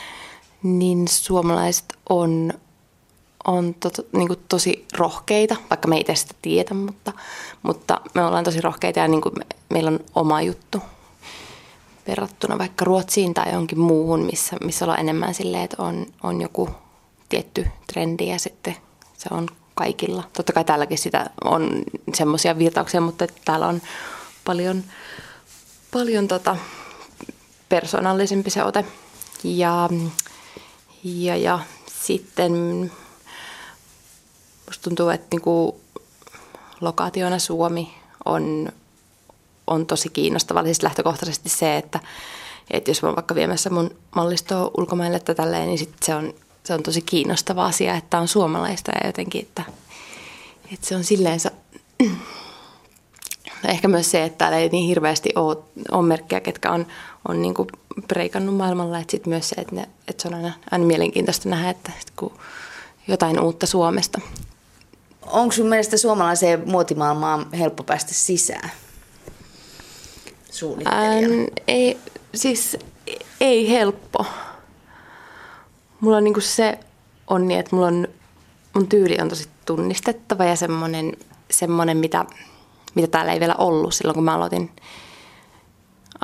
niin 0.64 1.08
suomalaiset 1.08 1.86
on, 2.10 2.54
on 3.48 3.74
to, 3.74 3.90
niin 4.12 4.28
kuin 4.28 4.40
tosi 4.50 4.86
rohkeita, 4.98 5.56
vaikka 5.70 5.88
me 5.88 5.96
ei 6.08 6.16
sitä 6.16 6.34
tiedä, 6.42 6.74
mutta, 6.74 7.14
mutta 7.62 8.02
me 8.14 8.26
ollaan 8.26 8.44
tosi 8.44 8.62
rohkeita 8.62 9.00
ja 9.00 9.08
niin 9.08 9.22
kuin 9.22 9.34
me, 9.38 9.46
meillä 9.70 9.92
on 9.92 10.00
oma 10.16 10.42
juttu 10.42 10.82
verrattuna 12.08 12.58
vaikka 12.58 12.86
Ruotsiin 12.86 13.34
tai 13.34 13.54
jonkin 13.54 13.80
muuhun, 13.80 14.26
missä, 14.26 14.56
missä 14.64 14.86
ollaan 14.86 15.00
enemmän 15.00 15.34
silleen, 15.34 15.64
että 15.64 15.84
on, 15.84 16.06
on 16.24 16.42
joku 16.42 16.70
tietty 17.30 17.68
trendi 17.94 18.28
ja 18.28 18.40
sitten 18.40 18.76
se 19.18 19.30
on 19.32 19.48
kaikilla. 19.76 20.24
Totta 20.34 20.54
kai 20.54 20.64
täälläkin 20.64 20.98
sitä 20.98 21.30
on 21.44 21.70
semmoisia 22.14 22.58
virtauksia, 22.58 23.02
mutta 23.02 23.28
täällä 23.46 23.68
on 23.68 23.82
paljon, 24.46 24.84
paljon 25.98 26.28
tota, 26.28 26.58
persoonallisempi 27.70 28.50
se 28.50 28.64
ote. 28.64 28.86
Ja, 29.44 29.90
ja, 31.04 31.36
ja 31.36 31.60
sitten 32.04 32.52
musta 34.66 34.84
tuntuu, 34.84 35.10
että 35.10 35.28
niinku 35.32 35.82
lokaationa 36.82 37.40
Suomi 37.40 37.94
on, 38.26 38.70
on 39.68 39.86
tosi 39.86 40.10
kiinnostava. 40.10 40.64
Siis 40.64 40.84
lähtökohtaisesti 40.84 41.50
se, 41.50 41.78
että, 41.78 42.00
että 42.72 42.92
jos 42.92 43.02
mä 43.02 43.16
vaikka 43.16 43.36
viemässä 43.36 43.70
mun 43.70 43.96
mallistoa 44.16 44.72
ulkomaille 44.78 45.20
tai 45.20 45.36
tälleen, 45.36 45.68
niin 45.68 45.80
sit 45.80 45.96
se, 46.04 46.16
on, 46.16 46.34
se 46.64 46.74
on 46.74 46.84
tosi 46.84 47.02
kiinnostava 47.02 47.66
asia, 47.66 47.96
että 47.96 48.20
on 48.20 48.28
suomalaista 48.28 48.92
ja 48.92 49.08
jotenkin, 49.08 49.42
että, 49.42 49.64
että 50.74 50.88
se 50.88 50.96
on 50.96 51.04
silleensä 51.04 51.52
ehkä 53.64 53.88
myös 53.88 54.12
se, 54.12 54.24
että 54.24 54.38
täällä 54.38 54.58
ei 54.58 54.70
niin 54.70 54.88
hirveästi 54.88 55.30
ole, 55.36 55.58
ole 55.92 56.08
merkkejä, 56.08 56.40
ketkä 56.40 56.72
on, 56.72 56.88
on 57.28 57.42
niin 57.42 57.54
kuin 57.54 57.68
breikannut 58.08 58.56
maailmalla. 58.56 59.00
Että 59.00 59.12
sitten 59.12 59.30
myös 59.30 59.50
se, 59.50 59.56
että, 59.56 59.76
ne, 59.76 59.90
että 60.08 60.22
se 60.22 60.28
on 60.28 60.34
aina, 60.34 60.54
aina 60.72 60.86
mielenkiintoista 60.86 61.50
nähdä, 61.50 61.70
että 61.70 61.92
kun 62.16 62.34
jotain 63.08 63.40
uutta 63.40 63.66
Suomesta. 63.66 64.22
Onko 65.22 65.52
sun 65.52 65.68
mielestä 65.68 65.98
suomalaiseen 65.98 66.64
muotimaailmaan 66.70 67.52
helppo 67.52 67.84
päästä 67.84 68.14
sisään? 68.14 68.72
Ähm, 70.88 71.46
ei, 71.68 71.98
siis 72.36 72.78
ei 73.42 73.70
helppo. 73.70 74.26
Mulla 76.00 76.18
on 76.18 76.24
niinku 76.24 76.42
se 76.42 76.80
onni, 77.28 77.56
että 77.56 77.76
mulla 77.76 77.88
on, 77.88 78.08
mun 78.74 78.88
tyyli 78.88 79.18
on 79.22 79.30
tosi 79.30 79.50
tunnistettava 79.66 80.46
ja 80.46 80.56
semmoinen, 80.56 81.14
semmoinen 81.52 81.98
mitä 81.98 82.26
mitä 82.96 83.08
täällä 83.08 83.34
ei 83.34 83.40
vielä 83.40 83.56
ollut 83.58 83.94
silloin, 83.94 84.16
kun 84.16 84.24
mä 84.24 84.36
aloitin, 84.36 84.72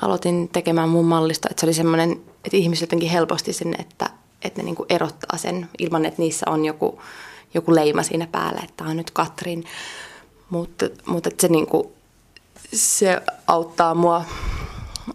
aloitin 0.01 0.49
tekemään 0.49 0.89
mun 0.89 1.05
mallista. 1.05 1.47
Että 1.51 1.61
se 1.61 1.65
oli 1.65 1.73
semmoinen, 1.73 2.11
että 2.45 2.57
ihmiset 2.57 2.81
jotenkin 2.81 3.09
helposti 3.09 3.53
sen, 3.53 3.75
että, 3.79 4.09
että 4.41 4.61
ne 4.61 4.65
niinku 4.65 4.85
erottaa 4.89 5.37
sen 5.37 5.69
ilman, 5.79 6.05
että 6.05 6.21
niissä 6.21 6.45
on 6.49 6.65
joku, 6.65 7.01
joku 7.53 7.75
leima 7.75 8.03
siinä 8.03 8.27
päällä, 8.27 8.59
että 8.63 8.73
tämä 8.77 8.89
on 8.89 8.97
nyt 8.97 9.11
Katrin. 9.11 9.63
Mutta, 10.49 10.85
mutta 11.05 11.29
että 11.29 11.41
se, 11.41 11.47
niinku, 11.47 11.91
se 12.73 13.21
auttaa 13.47 13.95
mua, 13.95 14.25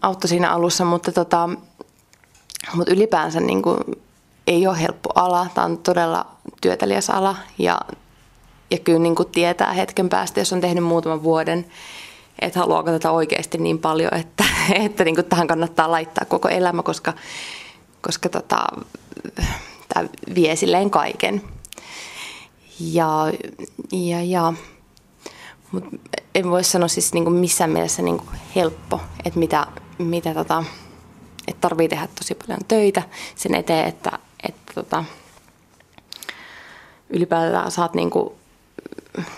auttoi 0.02 0.28
siinä 0.28 0.50
alussa, 0.50 0.84
mutta, 0.84 1.12
tota, 1.12 1.48
mutta 2.74 2.92
ylipäänsä 2.92 3.40
niinku 3.40 3.76
ei 4.46 4.66
ole 4.66 4.80
helppo 4.80 5.10
ala. 5.14 5.46
Tämä 5.54 5.64
on 5.64 5.78
todella 5.78 6.26
työtelijäs 6.60 7.10
ala 7.10 7.36
ja, 7.58 7.80
ja 8.70 8.78
kyllä 8.78 8.98
niin 8.98 9.14
kuin 9.14 9.28
tietää 9.28 9.72
hetken 9.72 10.08
päästä, 10.08 10.40
jos 10.40 10.52
on 10.52 10.60
tehnyt 10.60 10.84
muutaman 10.84 11.22
vuoden, 11.22 11.66
että 12.38 12.58
haluaako 12.60 12.90
tätä 12.90 13.10
oikeasti 13.10 13.58
niin 13.58 13.78
paljon, 13.78 14.14
että, 14.14 14.44
että 14.84 15.04
niin 15.04 15.14
kuin 15.14 15.24
tähän 15.24 15.46
kannattaa 15.46 15.90
laittaa 15.90 16.24
koko 16.24 16.48
elämä, 16.48 16.82
koska, 16.82 17.12
koska 18.00 18.28
tota, 18.28 18.66
tämä 19.88 20.08
vie 20.34 20.56
silleen 20.56 20.90
kaiken. 20.90 21.42
Ja, 22.80 23.32
ja, 23.92 24.22
ja. 24.22 24.52
Mut 25.72 25.84
en 26.34 26.50
voi 26.50 26.64
sanoa 26.64 26.88
siis 26.88 27.12
niinku 27.14 27.30
missään 27.30 27.70
mielessä 27.70 28.02
niinku 28.02 28.24
helppo, 28.56 29.00
että 29.24 29.38
mitä, 29.38 29.66
mitä 29.98 30.34
tota, 30.34 30.64
että 31.48 31.60
tarvii 31.60 31.88
tehdä 31.88 32.08
tosi 32.18 32.34
paljon 32.34 32.60
töitä 32.68 33.02
sen 33.34 33.54
eteen, 33.54 33.88
että, 33.88 34.18
että 34.48 34.72
tota, 34.74 35.04
ylipäätään 37.10 37.70
saat 37.70 37.94
niinku 37.94 38.37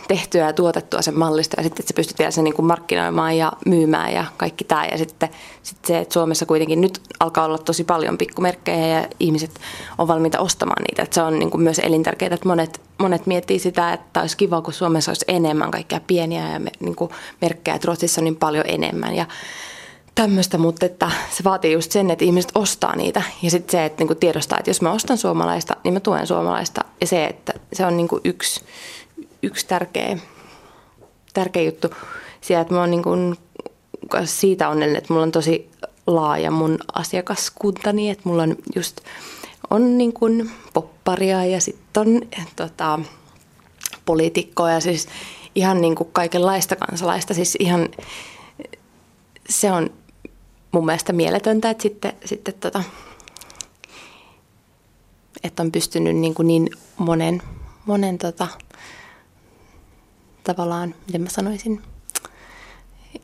tehtyä 0.09 0.47
ja 0.47 0.53
tuotettua 0.53 1.03
sen 1.03 1.19
mallista 1.19 1.55
ja 1.59 1.63
sitten 1.63 1.83
että 1.83 1.93
sä 1.93 1.97
pystyt 1.97 2.19
vielä 2.19 2.31
sen 2.31 2.45
niin 2.45 2.55
kuin 2.55 2.67
markkinoimaan 2.67 3.37
ja 3.37 3.53
myymään 3.67 4.13
ja 4.13 4.25
kaikki 4.37 4.65
tämä. 4.65 4.87
Ja 4.87 4.99
sitten, 4.99 5.29
sitten 5.63 5.89
se, 5.89 5.99
että 5.99 6.13
Suomessa 6.13 6.47
kuitenkin 6.47 6.81
nyt 6.81 7.01
alkaa 7.21 7.45
olla 7.45 7.59
tosi 7.59 7.85
paljon 7.85 8.19
pikkumerkkejä 8.19 8.87
ja 8.87 9.09
ihmiset 9.21 9.51
on 9.99 10.09
valmiita 10.09 10.39
ostamaan 10.39 10.83
niitä. 10.83 11.03
Että 11.03 11.15
se 11.15 11.23
on 11.23 11.39
niin 11.39 11.51
kuin 11.51 11.63
myös 11.63 11.79
elintärkeää, 11.79 12.35
että 12.35 12.49
monet, 12.49 12.81
monet 12.99 13.27
miettii 13.27 13.59
sitä, 13.59 13.93
että 13.93 14.21
olisi 14.21 14.37
kiva, 14.37 14.63
kun 14.63 14.73
Suomessa 14.73 15.11
olisi 15.11 15.25
enemmän 15.29 15.71
kaikkia 15.71 16.01
pieniä 16.07 16.53
ja 16.53 16.59
me, 16.59 16.71
niin 16.81 16.97
kuin 16.97 17.11
merkkejä, 17.41 17.75
että 17.75 17.87
Ruotsissa 17.87 18.21
on 18.21 18.25
niin 18.25 18.37
paljon 18.37 18.65
enemmän. 18.69 19.15
Ja 19.15 19.27
tämmöistä, 20.15 20.59
mutta 20.59 20.87
että 20.87 21.11
se 21.31 21.45
vaatii 21.45 21.73
just 21.73 21.93
sen, 21.93 22.11
että 22.11 22.25
ihmiset 22.25 22.53
ostaa 22.55 22.97
niitä. 22.97 23.23
Ja 23.43 23.51
sitten 23.51 23.71
se, 23.71 23.85
että 23.85 24.01
niin 24.01 24.07
kuin 24.07 24.19
tiedostaa, 24.19 24.59
että 24.59 24.71
jos 24.71 24.83
mä 24.83 24.93
ostan 24.93 25.19
suomalaista, 25.19 25.77
niin 25.85 25.95
mä 25.95 26.01
tuen 26.01 26.27
suomalaista. 26.27 26.85
Ja 27.01 27.07
se, 27.07 27.25
että 27.25 27.53
se 27.73 27.87
on 27.87 27.97
niin 27.97 28.09
kuin 28.09 28.21
yksi 28.25 28.61
yksi 29.43 29.67
tärkeä, 29.67 30.19
tärkeä 31.35 31.63
juttu 31.63 31.89
siellä, 32.41 32.63
että 32.63 32.75
mä 32.75 32.81
oon 32.81 32.91
niin 32.91 33.03
kuin 33.03 33.37
siitä 34.25 34.69
onnellinen, 34.69 34.99
että 34.99 35.13
mulla 35.13 35.27
on 35.27 35.33
tosi 35.33 35.71
laaja 36.07 36.51
mun 36.51 36.79
asiakaskuntani, 36.93 38.11
että 38.11 38.29
mulla 38.29 38.43
on 38.43 38.57
just 38.77 39.01
on 39.71 39.99
niin 39.99 40.13
kuin 40.13 40.51
popparia 40.73 41.45
ja 41.45 41.61
sitten 41.61 42.01
on 42.01 42.23
tota, 42.57 42.99
poliitikkoja, 44.05 44.81
siis 44.81 45.09
ihan 45.55 45.81
niin 45.81 45.95
kuin 45.95 46.09
kaikenlaista 46.13 46.77
kansalaista, 46.77 47.35
siis 47.35 47.57
ihan 47.59 47.89
se 49.49 49.73
on 49.73 49.91
mun 50.73 50.87
mielestä 50.87 51.13
mieletöntä, 51.13 51.71
että 51.71 51.83
sitten, 51.83 52.13
sitten 52.25 52.55
tota, 52.55 52.85
että 55.45 55.63
on 55.63 55.73
pystynyt 55.73 56.17
niin, 56.17 56.35
kuin 56.35 56.47
niin 56.47 56.71
monen, 56.99 57.43
monen 57.87 58.19
tota, 58.19 58.49
tavallaan, 60.55 60.95
miten 61.07 61.21
mä 61.23 61.29
sanoisin, 61.31 61.83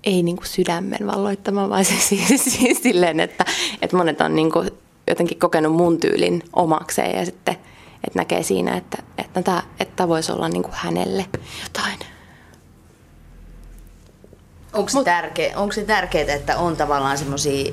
ei 0.05 0.23
niin 0.23 0.37
kuin 0.37 0.47
sydämen 0.47 1.07
valloittama, 1.07 1.69
vaan 1.69 1.85
se 1.85 1.95
siis, 1.99 2.45
siis 2.55 2.83
silleen, 2.83 3.21
että, 3.21 3.45
että 3.83 3.97
monet 3.97 4.21
on 4.21 4.37
niin 4.37 4.53
kuin 4.53 4.71
jotenkin 5.07 5.39
kokenut 5.39 5.73
mun 5.73 6.01
tyylin 6.01 6.43
omakseen 6.53 7.19
ja 7.19 7.25
sitten 7.25 7.57
että 8.05 8.19
näkee 8.19 8.43
siinä, 8.43 8.77
että, 8.77 9.03
että, 9.19 9.43
tämä, 9.43 9.63
että 9.81 10.09
voisi 10.09 10.33
olla 10.33 10.49
niin 10.49 10.63
kuin 10.63 10.75
hänelle 10.75 11.27
jotain. 11.63 11.99
Onko 14.73 14.89
se, 14.89 14.97
Mut, 14.97 15.05
tärkeä, 15.05 15.59
onko 15.59 15.73
se 15.73 15.85
tärkeää, 15.85 16.35
että 16.35 16.59
on 16.59 16.77
tavallaan 16.77 17.19
semmoisia 17.19 17.73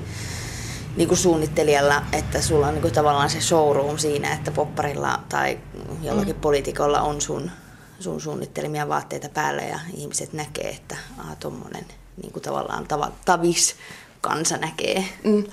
niin 0.97 1.07
kuin 1.07 1.17
suunnittelijalla, 1.17 2.01
että 2.11 2.41
sulla 2.41 2.67
on 2.67 2.73
niin 2.73 2.81
kuin 2.81 2.93
tavallaan 2.93 3.29
se 3.29 3.41
showroom 3.41 3.97
siinä, 3.97 4.33
että 4.33 4.51
popparilla 4.51 5.19
tai 5.29 5.59
jollakin 6.01 6.35
mm. 6.35 6.41
poliitikolla 6.41 7.01
on 7.01 7.21
sun 7.21 7.51
sun 8.03 8.21
suunnittelemia 8.21 8.89
vaatteita 8.89 9.29
päällä 9.29 9.61
ja 9.61 9.79
ihmiset 9.93 10.33
näkee, 10.33 10.69
että 10.69 10.97
aha, 11.17 11.35
tuommoinen 11.35 11.85
niin 12.21 12.33
kuin 12.33 12.43
tavallaan 12.43 12.87
tava, 12.87 13.11
tavis 13.25 13.75
kansa 14.21 14.57
näkee. 14.57 15.05
Mm, 15.23 15.43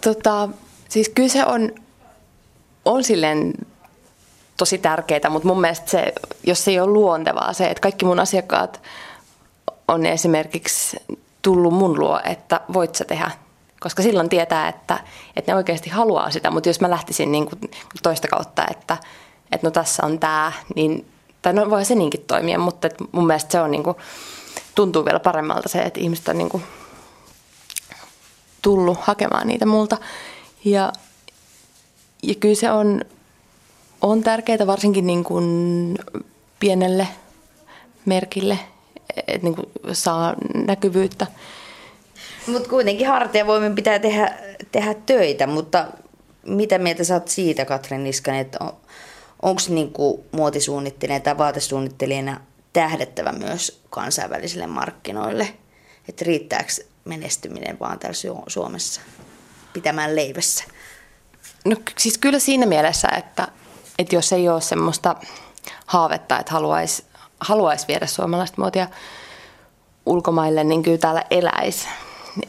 tota, 0.00 0.48
siis 0.88 1.08
kyllä 1.08 1.28
se 1.28 1.44
on, 1.44 1.72
on 2.84 3.04
silleen 3.04 3.52
tosi 4.56 4.78
tärkeää, 4.78 5.30
mutta 5.30 5.48
mun 5.48 5.60
mielestä 5.60 5.90
se, 5.90 6.12
jos 6.46 6.64
se 6.64 6.70
ei 6.70 6.80
ole 6.80 6.92
luontevaa 6.92 7.52
se, 7.52 7.70
että 7.70 7.80
kaikki 7.80 8.04
mun 8.04 8.20
asiakkaat 8.20 8.82
on 9.88 10.06
esimerkiksi 10.06 10.96
tullut 11.42 11.74
mun 11.74 12.00
luo, 12.00 12.20
että 12.24 12.60
voit 12.72 12.94
sä 12.94 13.04
tehdä 13.04 13.30
koska 13.84 14.02
silloin 14.02 14.28
tietää, 14.28 14.68
että, 14.68 15.00
että 15.36 15.52
ne 15.52 15.56
oikeasti 15.56 15.90
haluaa 15.90 16.30
sitä, 16.30 16.50
mutta 16.50 16.68
jos 16.68 16.80
mä 16.80 16.90
lähtisin 16.90 17.32
niin 17.32 17.46
kuin 17.46 17.60
toista 18.02 18.28
kautta, 18.28 18.64
että, 18.70 18.96
että 19.52 19.66
no 19.66 19.70
tässä 19.70 20.06
on 20.06 20.18
tämä, 20.18 20.52
niin 20.74 21.13
tai 21.44 21.52
no 21.52 21.70
voi 21.70 21.84
se 21.84 21.94
niinkin 21.94 22.24
toimia, 22.26 22.58
mutta 22.58 22.86
et 22.86 22.94
mun 23.12 23.26
mielestä 23.26 23.52
se 23.52 23.60
on 23.60 23.70
niinku, 23.70 23.96
tuntuu 24.74 25.04
vielä 25.04 25.20
paremmalta 25.20 25.68
se, 25.68 25.78
että 25.78 26.00
ihmiset 26.00 26.28
on 26.28 26.38
niinku 26.38 26.62
tullut 28.62 28.98
hakemaan 29.00 29.46
niitä 29.46 29.66
multa. 29.66 29.98
Ja, 30.64 30.92
ja 32.22 32.34
kyllä 32.34 32.54
se 32.54 32.70
on, 32.70 33.00
on 34.00 34.22
tärkeää 34.22 34.66
varsinkin 34.66 35.06
niin 35.06 35.24
kuin 35.24 35.44
pienelle 36.60 37.08
merkille, 38.04 38.58
että 39.16 39.46
niin 39.46 39.54
kuin 39.54 39.66
saa 39.92 40.34
näkyvyyttä. 40.54 41.26
Mutta 42.46 42.68
kuitenkin 42.68 43.08
hartiavoimin 43.08 43.74
pitää 43.74 43.98
tehdä, 43.98 44.38
tehdä 44.72 44.94
töitä, 44.94 45.46
mutta 45.46 45.86
mitä 46.46 46.78
mieltä 46.78 47.04
sä 47.04 47.14
oot 47.14 47.28
siitä, 47.28 47.64
Katrin 47.64 48.04
Niskanen, 48.04 48.40
että 48.40 48.58
onko 49.44 49.62
niinku 49.68 50.26
muotisuunnittelijana 50.32 51.24
tai 51.24 51.38
vaatesuunnittelijana 51.38 52.40
tähdettävä 52.72 53.32
myös 53.32 53.80
kansainvälisille 53.90 54.66
markkinoille? 54.66 55.54
Että 56.08 56.24
riittääkö 56.24 56.72
menestyminen 57.04 57.78
vaan 57.80 57.98
täällä 57.98 58.42
Suomessa 58.48 59.00
pitämään 59.72 60.16
leivässä? 60.16 60.64
No 61.64 61.76
siis 61.98 62.18
kyllä 62.18 62.38
siinä 62.38 62.66
mielessä, 62.66 63.08
että, 63.08 63.48
että 63.98 64.16
jos 64.16 64.32
ei 64.32 64.48
ole 64.48 64.60
semmoista 64.60 65.16
haavetta, 65.86 66.38
että 66.38 66.52
haluaisi 66.52 67.04
haluais 67.40 67.88
viedä 67.88 68.06
suomalaista 68.06 68.60
muotia 68.60 68.88
ulkomaille, 70.06 70.64
niin 70.64 70.82
kyllä 70.82 70.98
täällä 70.98 71.24
eläisi. 71.30 71.88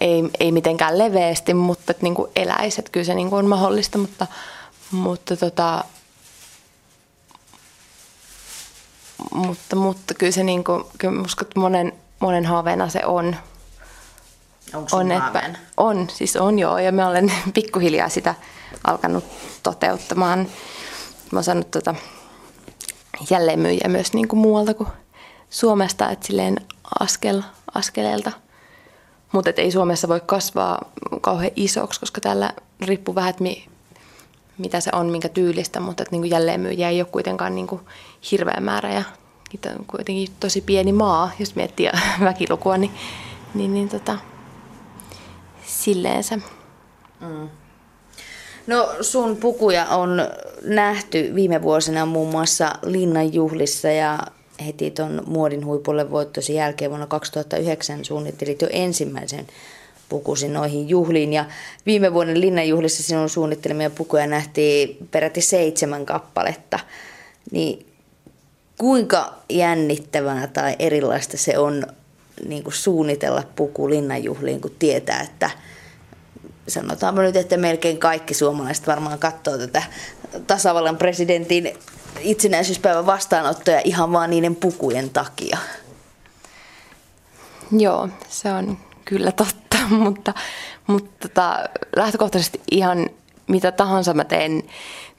Ei, 0.01 0.23
ei 0.39 0.51
mitenkään 0.51 0.97
leveästi, 0.97 1.53
mutta 1.53 1.91
että 1.91 2.03
niin 2.03 2.15
kuin 2.15 2.31
eläisi. 2.35 2.81
Että 2.81 2.91
kyllä 2.91 3.03
se 3.03 3.15
niin 3.15 3.29
kuin 3.29 3.39
on 3.39 3.47
mahdollista, 3.47 3.97
mutta, 3.97 4.27
mutta 4.91 5.37
tota, 5.37 5.83
mutta, 9.35 9.75
mutta 9.75 10.13
kyllä 10.13 10.31
se 10.31 10.43
niin 10.43 10.63
kuin, 10.63 10.83
kyllä 10.97 11.21
uskon, 11.21 11.47
että 11.47 11.59
monen, 11.59 11.93
monen 12.19 12.45
haaveena 12.45 12.89
se 12.89 13.05
on. 13.05 13.35
Onko 14.73 14.97
on, 14.97 15.11
että, 15.11 15.55
on, 15.77 16.07
siis 16.09 16.35
on 16.35 16.59
joo, 16.59 16.77
ja 16.79 16.91
mä 16.91 17.07
olen 17.07 17.31
pikkuhiljaa 17.53 18.09
sitä 18.09 18.35
alkanut 18.83 19.23
toteuttamaan. 19.63 20.39
Mä 21.31 21.37
oon 21.37 21.43
saanut 21.43 21.71
tota, 21.71 21.95
jälleen 23.29 23.59
myyjä 23.59 23.87
myös 23.87 24.13
niin 24.13 24.27
kuin 24.27 24.39
muualta 24.39 24.73
kuin 24.73 24.89
Suomesta, 25.49 26.09
että 26.09 26.27
silleen 26.27 26.57
askel, 26.99 27.41
askeleelta. 27.73 28.31
Mutta 29.31 29.51
ei 29.57 29.71
Suomessa 29.71 30.07
voi 30.07 30.21
kasvaa 30.25 30.91
kauhean 31.21 31.51
isoksi, 31.55 31.99
koska 31.99 32.21
täällä 32.21 32.53
riippuu 32.81 33.15
vähän, 33.15 33.29
että 33.29 33.43
mi, 33.43 33.67
mitä 34.57 34.79
se 34.79 34.89
on, 34.93 35.09
minkä 35.09 35.29
tyylistä, 35.29 35.79
mutta 35.79 36.03
että 36.03 36.15
niin 36.15 36.29
jälleenmyyjiä 36.29 36.89
ei 36.89 37.01
ole 37.01 37.07
kuitenkaan 37.11 37.55
niin 37.55 37.67
kuin 37.67 37.81
hirveä 38.31 38.59
määrä 38.59 38.93
ja 38.93 39.03
on 39.65 39.85
kuitenkin 39.85 40.27
tosi 40.39 40.61
pieni 40.61 40.91
maa, 40.91 41.31
jos 41.39 41.55
miettii 41.55 41.89
väkilukua, 42.23 42.77
niin, 42.77 42.91
niin, 43.53 43.73
niin 43.73 43.89
tota, 43.89 44.17
silleensä. 45.65 46.39
Mm. 47.21 47.49
No 48.67 48.89
sun 49.01 49.37
pukuja 49.37 49.85
on 49.85 50.21
nähty 50.63 51.31
viime 51.35 51.61
vuosina 51.61 52.05
muun 52.05 52.31
muassa 52.31 52.75
Linnan 52.83 53.33
juhlissa 53.33 53.87
ja 53.87 54.19
heti 54.65 54.91
tuon 54.91 55.23
muodin 55.25 55.65
huipulle 55.65 56.11
voittosi 56.11 56.53
jälkeen 56.53 56.91
vuonna 56.91 57.07
2009 57.07 58.05
suunnittelit 58.05 58.61
jo 58.61 58.67
ensimmäisen 58.71 59.47
pukusi 60.09 60.47
noihin 60.47 60.89
juhliin. 60.89 61.33
Ja 61.33 61.45
viime 61.85 62.13
vuoden 62.13 62.41
linnanjuhlissa 62.41 63.03
sinun 63.03 63.29
suunnittelemia 63.29 63.89
pukuja 63.89 64.27
nähtiin 64.27 64.97
peräti 65.11 65.41
seitsemän 65.41 66.05
kappaletta. 66.05 66.79
Niin 67.51 67.85
kuinka 68.77 69.33
jännittävää 69.49 70.47
tai 70.47 70.75
erilaista 70.79 71.37
se 71.37 71.57
on 71.57 71.83
niin 72.47 72.63
kuin 72.63 72.73
suunnitella 72.73 73.43
puku 73.55 73.89
linnanjuhliin, 73.89 74.61
kun 74.61 74.75
tietää, 74.79 75.21
että 75.21 75.49
sanotaanpa 76.67 77.21
nyt, 77.21 77.35
että 77.35 77.57
melkein 77.57 77.97
kaikki 77.97 78.33
suomalaiset 78.33 78.87
varmaan 78.87 79.19
katsoo 79.19 79.57
tätä 79.57 79.83
tasavallan 80.47 80.97
presidentin 80.97 81.77
itsenäisyyspäivän 82.19 83.05
vastaanottoja 83.05 83.81
ihan 83.83 84.11
vaan 84.11 84.29
niiden 84.29 84.55
pukujen 84.55 85.09
takia. 85.09 85.57
Joo, 87.71 88.09
se 88.29 88.51
on 88.51 88.77
kyllä 89.05 89.31
totta, 89.31 89.77
mutta, 90.03 90.33
mutta 90.87 91.27
tota, 91.27 91.59
lähtökohtaisesti 91.95 92.61
ihan 92.71 93.09
mitä 93.47 93.71
tahansa 93.71 94.13
mä 94.13 94.23
teen, 94.23 94.63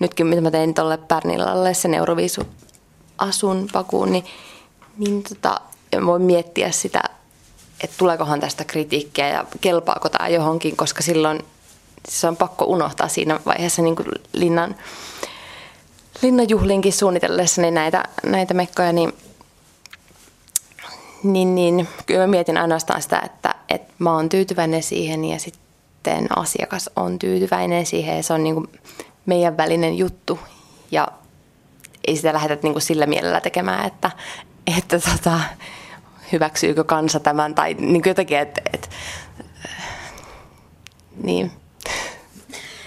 nytkin 0.01 0.27
mitä 0.27 0.41
mä 0.41 0.51
tein 0.51 0.75
tuolle 0.75 0.97
Pärnilalle, 0.97 1.75
sen 1.75 1.95
Euroviisu 1.95 2.43
asun 3.19 3.69
pakuun, 3.73 4.13
niin, 4.13 4.25
niin 4.99 5.23
tota, 5.23 5.61
voin 6.07 6.23
miettiä 6.23 6.71
sitä, 6.71 7.03
että 7.81 7.97
tuleekohan 7.99 8.41
tästä 8.41 8.65
kritiikkiä 8.65 9.29
ja 9.29 9.45
kelpaako 9.61 10.09
tämä 10.09 10.29
johonkin, 10.29 10.77
koska 10.77 11.03
silloin 11.03 11.45
se 12.09 12.29
on 12.29 12.37
pakko 12.37 12.65
unohtaa 12.65 13.09
siinä 13.09 13.41
vaiheessa 13.47 13.83
niin 13.83 13.97
kuin 13.97 14.09
linnan, 14.33 14.77
linnanjuhlinkin 16.23 16.93
suunnitellessa 16.93 17.63
näitä, 17.63 18.05
näitä 18.27 18.55
mekkoja, 18.55 18.93
niin, 18.93 19.13
niin, 21.23 21.55
niin 21.55 21.89
kyllä 22.07 22.21
mä 22.21 22.27
mietin 22.27 22.59
ainoastaan 22.59 23.03
sitä, 23.03 23.21
että, 23.25 23.55
että 23.69 23.95
mä 23.99 24.15
oon 24.15 24.29
tyytyväinen 24.29 24.83
siihen 24.83 25.25
ja 25.25 25.39
sitten 25.39 26.27
asiakas 26.37 26.91
on 26.97 27.19
tyytyväinen 27.19 27.87
siihen 27.87 28.17
ja 28.17 28.23
se 28.23 28.33
on 28.33 28.45
niin 28.45 28.55
kuin 28.55 28.69
meidän 29.27 29.57
välinen 29.57 29.99
juttu 29.99 30.39
ja 30.91 31.09
ei 32.07 32.17
sitä 32.17 32.33
lähdetä 32.33 32.63
niin 32.63 32.75
kuin 32.75 32.83
sillä 32.83 33.07
mielellä 33.07 33.41
tekemään, 33.41 33.87
että, 33.87 34.11
että 34.79 35.01
tota, 35.01 35.41
hyväksyykö 36.33 36.85
kansa 36.85 37.21
tämän 37.21 37.55
tai 37.55 37.75
niin 37.75 38.03
kuin 38.03 38.11
jotenkin, 38.11 38.39
että, 38.39 38.61
että 38.73 38.89
niin. 41.23 41.51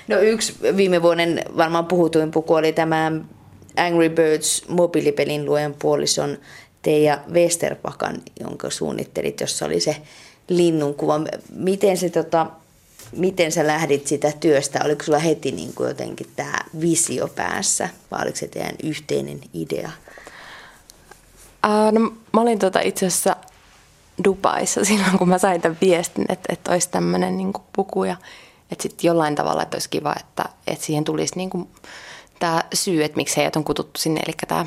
No 0.08 0.19
yksi 0.19 0.58
viime 0.75 1.01
vuoden 1.01 1.41
varmaan 1.58 1.86
puhutuin 1.86 2.32
puku 2.32 2.53
oli 2.53 2.73
tämä 2.73 3.12
Angry 3.77 4.10
Birds 4.10 4.65
mobiilipelin 4.67 5.45
luen 5.45 5.75
puolison 5.79 6.38
Teija 6.82 7.19
Westerpakan, 7.32 8.21
jonka 8.39 8.69
suunnittelit, 8.69 9.41
jossa 9.41 9.65
oli 9.65 9.79
se 9.79 9.95
linnun 10.49 10.95
kuva. 10.95 11.19
Miten, 11.55 11.97
se, 11.97 12.10
tota, 12.10 12.47
miten 13.12 13.52
sä 13.52 13.67
lähdit 13.67 14.08
sitä 14.08 14.32
työstä? 14.39 14.80
Oliko 14.86 15.04
sulla 15.04 15.19
heti 15.19 15.52
niin 15.52 15.74
kuin 15.74 15.88
jotenkin 15.88 16.28
tämä 16.36 16.58
visio 16.82 17.28
päässä 17.28 17.89
vai 18.12 18.22
oliko 18.22 18.38
se 18.38 18.48
teidän 18.48 18.76
yhteinen 18.84 19.39
idea? 19.54 19.91
Uh, 21.67 21.91
no, 21.91 22.00
mä 22.34 22.41
olin 22.41 22.60
tota 22.60 22.80
itse 22.80 23.06
asiassa 23.06 23.36
Dubaissa 24.24 24.86
silloin, 24.86 25.17
kun 25.17 25.30
mä 25.30 25.38
sain 25.38 25.62
tämän 25.62 25.78
viestin, 25.82 26.26
että, 26.30 26.54
että 26.54 26.72
olisi 26.72 26.89
tämmöinen 26.89 27.38
niin 27.38 27.54
puku 27.76 28.04
ja 28.04 28.15
että 28.72 28.84
sitten 28.84 29.08
jollain 29.08 29.36
tavalla, 29.36 29.63
että 29.63 29.76
olisi 29.76 29.89
kiva, 29.89 30.15
että, 30.19 30.45
että 30.67 30.86
siihen 30.86 31.04
tulisi 31.04 31.36
niin 31.36 31.50
kuin 31.50 31.67
tämä 32.39 32.63
syy, 32.74 33.04
että 33.04 33.17
miksi 33.17 33.38
heidät 33.38 33.56
on 33.56 33.63
kututtu 33.63 34.00
sinne, 34.00 34.22
eli 34.26 34.36
tämä 34.48 34.65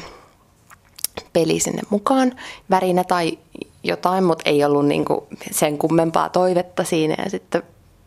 peli 1.33 1.61
sinne 1.61 1.83
mukaan, 1.91 2.33
värinä 2.71 3.05
tai 3.05 3.39
jotain, 3.85 4.25
mutta 4.25 4.51
ei 4.51 4.65
ollut 4.65 4.87
niin 4.87 5.05
kuin 5.05 5.21
sen 5.51 5.79
kummempaa 5.79 6.29
toivetta 6.29 6.85
siinä 6.85 7.15
ja 7.25 7.31
sitten 7.31 7.63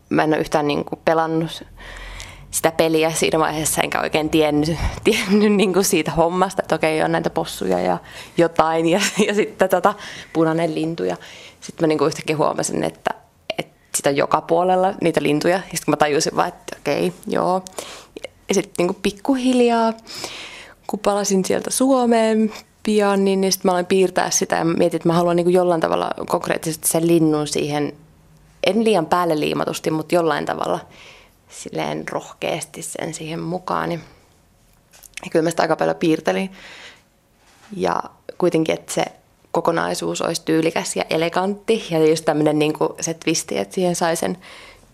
mä 0.10 0.24
en 0.24 0.30
ole 0.30 0.38
yhtään 0.38 0.68
niin 0.68 0.86
kuin 0.86 1.00
pelannut 1.06 1.64
sitä 2.56 2.72
peliä 2.72 3.12
siinä 3.12 3.40
vaiheessa, 3.40 3.82
enkä 3.82 4.02
oikein 4.02 4.30
tiennyt, 4.30 4.78
tiennyt 5.04 5.54
niin 5.54 5.74
kuin 5.74 5.86
siitä 5.86 6.12
hommasta, 6.12 6.62
että 6.62 6.76
okei, 6.76 7.04
on 7.04 7.12
näitä 7.12 7.30
possuja 7.30 7.80
ja 7.80 7.98
jotain 8.38 8.88
ja, 8.88 9.02
ja 9.28 9.34
sitten 9.34 9.70
tota, 9.70 9.94
punainen 10.34 10.76
lintu. 10.76 11.04
Sitten 11.62 11.84
mä 11.84 11.88
niin 11.88 11.98
kuin 11.98 12.08
yhtäkkiä 12.08 12.38
huomasin, 12.38 12.84
että, 12.84 13.12
että 13.60 13.74
sitä 13.96 14.10
on 14.10 14.16
joka 14.16 14.42
puolella 14.42 14.94
niitä 15.02 15.24
lintuja. 15.24 15.56
Ja 15.56 15.78
sitten 15.78 15.92
mä 15.92 15.98
tajusin 15.98 16.36
vaan, 16.36 16.48
että 16.48 16.76
okei, 16.80 17.14
joo. 17.28 17.62
Ja 18.48 18.54
sitten 18.54 18.88
niin 18.88 18.96
pikkuhiljaa, 19.02 19.94
kun 20.88 21.00
palasin 21.00 21.46
sieltä 21.46 21.72
Suomeen 21.72 22.54
pian, 22.84 23.26
niin, 23.26 23.42
niin 23.42 23.52
sitten 23.52 23.70
mä 23.70 23.72
aloin 23.72 23.86
piirtää 23.86 24.30
sitä 24.30 24.56
ja 24.56 24.66
mietin, 24.66 24.96
että 24.96 25.10
mä 25.10 25.14
haluan 25.14 25.36
niin 25.36 25.46
kuin 25.46 25.54
jollain 25.54 25.82
tavalla 25.82 26.12
konkreettisesti 26.28 26.88
sen 26.88 27.08
linnun 27.08 27.48
siihen, 27.48 27.94
en 28.66 28.84
liian 28.84 29.06
päälle 29.06 29.40
liimatusti, 29.40 29.92
mutta 29.92 30.16
jollain 30.16 30.46
tavalla– 30.46 30.80
silleen 31.50 32.08
rohkeasti 32.08 32.82
sen 32.82 33.14
siihen 33.14 33.40
mukaan. 33.40 33.92
Ja 33.92 34.00
kyllä 35.32 35.44
mä 35.44 35.50
sitä 35.50 35.62
aika 35.62 35.76
paljon 35.76 35.96
piirtelin. 35.96 36.52
Ja 37.76 38.04
kuitenkin, 38.38 38.76
että 38.76 38.94
se 38.94 39.06
kokonaisuus 39.52 40.22
olisi 40.22 40.42
tyylikäs 40.46 40.96
ja 40.96 41.06
elegantti. 41.10 41.86
Ja 41.90 42.08
just 42.08 42.26
tämmöinen 42.26 42.60
niin 42.60 42.74
se 43.02 43.14
twisti, 43.14 43.58
että 43.58 43.76
siihen 43.76 43.96
sai 43.96 44.16
sen 44.16 44.38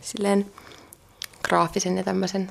silleen 0.01 0.51
graafisen 1.43 1.97
ja 1.97 2.03
tämmöisen 2.03 2.49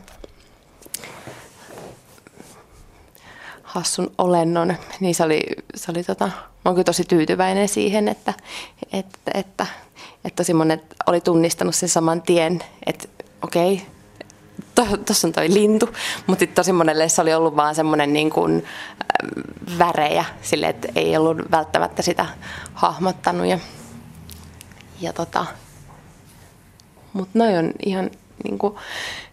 hassun 3.62 4.12
olennon, 4.18 4.76
niin 5.00 5.14
se 5.14 5.24
oli, 5.24 5.40
se 5.74 5.90
oli 5.90 6.02
tota, 6.02 6.24
mä 6.26 6.32
oon 6.64 6.74
kyllä 6.74 6.84
tosi 6.84 7.04
tyytyväinen 7.04 7.68
siihen, 7.68 8.08
että, 8.08 8.34
että, 8.92 9.30
että, 9.34 9.66
että 10.24 10.36
tosi 10.36 10.54
monet 10.54 10.84
oli 11.06 11.20
tunnistanut 11.20 11.74
sen 11.74 11.88
saman 11.88 12.22
tien, 12.22 12.60
että 12.86 13.08
okei, 13.42 13.86
tuossa 15.06 15.28
on 15.28 15.32
toi 15.32 15.54
lintu, 15.54 15.88
mutta 16.26 16.46
tosi 16.46 16.72
monelle 16.72 17.08
se 17.08 17.22
oli 17.22 17.34
ollut 17.34 17.56
vaan 17.56 17.74
semmoinen 17.74 18.12
niin 18.12 18.30
kuin 18.30 18.64
äh, 18.64 19.78
värejä, 19.78 20.24
sille 20.42 20.68
että 20.68 20.88
ei 20.94 21.16
ollut 21.16 21.38
välttämättä 21.50 22.02
sitä 22.02 22.26
hahmottanut. 22.74 23.46
Ja, 23.46 23.58
ja 25.00 25.12
tota, 25.12 25.46
mutta 27.12 27.38
noi 27.38 27.58
on 27.58 27.72
ihan 27.86 28.10
niin 28.44 28.58
kuin, 28.58 28.74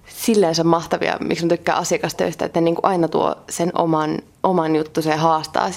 silleen 0.08 0.56
se 0.56 0.63
mahtavia, 0.63 1.17
miksi 1.19 1.45
mä 1.45 1.50
tykkään 1.50 1.78
asiakastöistä, 1.78 2.45
että 2.45 2.60
ne 2.60 2.63
niin 2.63 2.76
kuin 2.76 2.86
aina 2.86 3.08
tuo 3.08 3.36
sen 3.50 3.71
oman, 3.78 4.19
oman 4.43 4.76
juttu 4.76 5.02
se 5.02 5.15
haastaa 5.15 5.71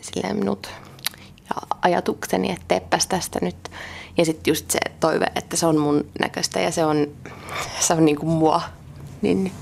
silleen 0.00 0.36
minut 0.36 0.70
ja 1.50 1.76
ajatukseni, 1.82 2.50
että 2.50 2.64
teepäs 2.68 3.06
tästä 3.06 3.38
nyt. 3.42 3.70
Ja 4.16 4.24
sitten 4.24 4.50
just 4.50 4.70
se 4.70 4.78
toive, 5.00 5.26
että 5.36 5.56
se 5.56 5.66
on 5.66 5.78
mun 5.78 6.06
näköistä 6.20 6.60
ja 6.60 6.70
se 6.70 6.84
on, 6.84 7.08
se 7.80 7.92
on 7.92 8.04
niin 8.04 8.16
kuin 8.16 8.30
mua 8.30 8.62
niin, 9.22 9.44
niin 9.44 9.54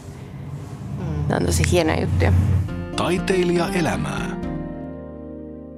mm. 0.99 1.29
ne 1.29 1.37
on 1.37 1.47
tosi 1.47 1.63
hienoja 1.73 2.01
juttuja. 2.01 2.33
Taiteilija 2.97 3.69
elämää. 3.69 4.43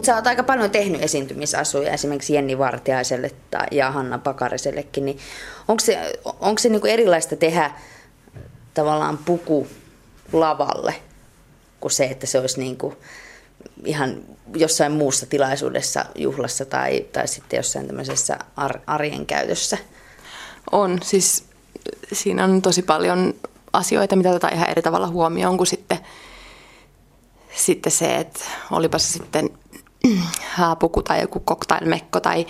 Sä 0.02 0.14
oot 0.14 0.26
aika 0.26 0.42
paljon 0.42 0.70
tehnyt 0.70 1.02
esiintymisasuja 1.02 1.92
esimerkiksi 1.92 2.34
Jenni 2.34 2.58
Vartiaiselle 2.58 3.30
ja 3.70 3.90
Hanna 3.90 4.18
Pakarisellekin, 4.18 5.04
niin 5.04 5.18
onko 5.68 5.80
se, 5.80 6.12
onko 6.24 6.58
se 6.58 6.68
niinku 6.68 6.86
erilaista 6.86 7.36
tehdä 7.36 7.70
tavallaan 8.74 9.18
puku 9.18 9.66
lavalle 10.32 10.94
kuin 11.80 11.92
se, 11.92 12.04
että 12.04 12.26
se 12.26 12.38
olisi 12.38 12.60
niinku 12.60 12.96
ihan 13.84 14.16
jossain 14.54 14.92
muussa 14.92 15.26
tilaisuudessa, 15.26 16.04
juhlassa 16.14 16.64
tai, 16.64 17.06
tai 17.12 17.28
sitten 17.28 17.56
jossain 17.56 17.86
tämmöisessä 17.86 18.38
ar- 18.56 18.80
arjen 18.86 19.26
käytössä? 19.26 19.78
On, 20.72 20.98
siis 21.02 21.44
siinä 22.12 22.44
on 22.44 22.62
tosi 22.62 22.82
paljon 22.82 23.34
asioita, 23.72 24.16
mitä 24.16 24.30
otetaan 24.30 24.54
ihan 24.54 24.70
eri 24.70 24.82
tavalla 24.82 25.08
huomioon 25.08 25.56
kuin 25.56 25.66
sitten, 25.66 25.98
sitten 27.56 27.92
se, 27.92 28.16
että 28.16 28.44
olipa 28.70 28.98
se 28.98 29.12
sitten 29.12 29.50
hääpuku 30.56 31.02
tai 31.02 31.20
joku 31.20 31.40
cocktailmekko 31.40 32.20
tai, 32.20 32.46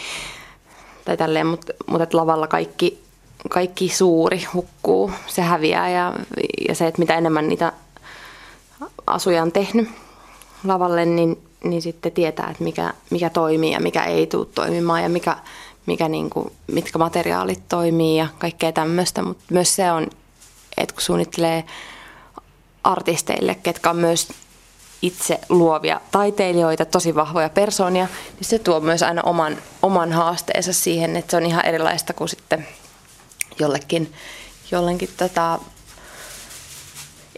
tai 1.05 1.17
tälleen, 1.17 1.47
mutta, 1.47 1.73
mutta 1.87 2.17
lavalla 2.17 2.47
kaikki, 2.47 3.05
kaikki 3.51 3.89
suuri 3.89 4.45
hukkuu, 4.55 5.13
se 5.27 5.43
häviää 5.43 5.91
ja, 5.91 6.13
ja 6.69 6.75
se, 6.75 6.87
että 6.87 6.99
mitä 6.99 7.15
enemmän 7.15 7.49
niitä 7.49 7.73
asuja 9.07 9.43
on 9.43 9.53
tehnyt 9.53 9.89
lavalle, 10.65 11.05
niin, 11.05 11.43
niin 11.65 11.83
sitten 11.83 12.13
tietää, 12.13 12.51
että 12.51 12.65
mikä, 12.65 12.95
mikä 13.11 13.31
toimii 13.31 13.73
ja 13.73 13.81
mikä 13.81 14.05
ei 14.05 14.27
tule 14.27 14.47
toimimaan 14.55 15.03
ja 15.03 15.09
mikä, 15.09 15.37
mikä 15.87 16.09
niin 16.09 16.31
kuin, 16.31 16.53
mitkä 16.67 16.99
materiaalit 16.99 17.63
toimii 17.69 18.19
ja 18.19 18.27
kaikkea 18.39 18.73
tämmöistä, 18.73 19.23
mutta 19.23 19.45
myös 19.51 19.77
se 19.77 19.93
on 19.93 20.07
että 20.77 20.95
kun 20.95 21.03
suunnittelee 21.03 21.65
artisteille, 22.85 23.55
ketkä 23.55 23.91
on 23.91 23.97
myös 23.97 24.29
itse 25.03 25.41
luovia 25.49 26.01
taiteilijoita, 26.11 26.85
tosi 26.85 27.15
vahvoja 27.15 27.49
persoonia, 27.49 28.09
niin 28.35 28.49
se 28.49 28.59
tuo 28.59 28.81
myös 28.81 29.03
aina 29.03 29.23
oman, 29.23 29.59
oman 29.83 30.13
haasteensa 30.13 30.73
siihen, 30.73 31.17
että 31.17 31.31
se 31.31 31.37
on 31.37 31.47
ihan 31.47 31.67
erilaista 31.67 32.13
kuin 32.13 32.29
sitten 32.29 32.69
jollekin, 33.59 34.13
jollekin 34.71 35.11
tota, 35.17 35.59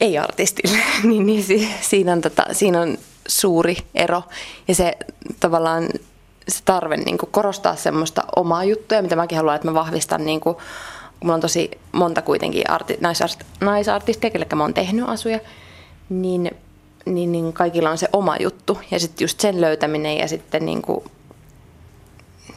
ei-artistille, 0.01 0.79
niin, 1.03 1.27
niin 1.27 1.45
siinä, 1.81 2.13
on, 2.13 2.21
tota, 2.21 2.45
siinä 2.53 2.81
on 2.81 2.99
suuri 3.27 3.77
ero 3.95 4.23
ja 4.69 4.75
se 4.75 4.93
tavallaan 5.41 5.89
se 6.49 6.63
tarve 6.65 6.97
niin 6.97 7.19
korostaa 7.31 7.77
semmoista 7.77 8.25
omaa 8.37 8.65
juttuja, 8.65 9.03
mitä 9.03 9.17
mäkin 9.17 9.39
haluan, 9.39 9.57
että 9.57 9.69
mä 9.69 9.75
vahvistan 9.75 10.27
niin 10.27 10.41
kuin, 10.41 10.57
mulla 11.21 11.35
on 11.35 11.41
tosi 11.41 11.71
monta 11.93 12.23
kuitenkin 12.23 12.71
arti, 12.71 12.97
naisart, 13.01 13.47
naisartisteja, 13.61 14.31
kelle 14.31 14.47
mä 14.55 14.63
oon 14.63 14.75
tehnyt 14.75 15.09
asuja, 15.09 15.41
niin, 16.09 16.51
niin, 17.07 17.33
niin 17.33 17.53
kaikilla 17.53 17.91
on 17.91 17.99
se 17.99 18.09
oma 18.13 18.37
juttu. 18.41 18.79
Ja 18.91 19.01
sitten 19.01 19.25
just 19.25 19.41
sen 19.41 19.61
löytäminen 19.61 20.19
ja 20.19 20.29
sitten 20.29 20.67
niin 20.67 20.83
kuin 20.83 21.05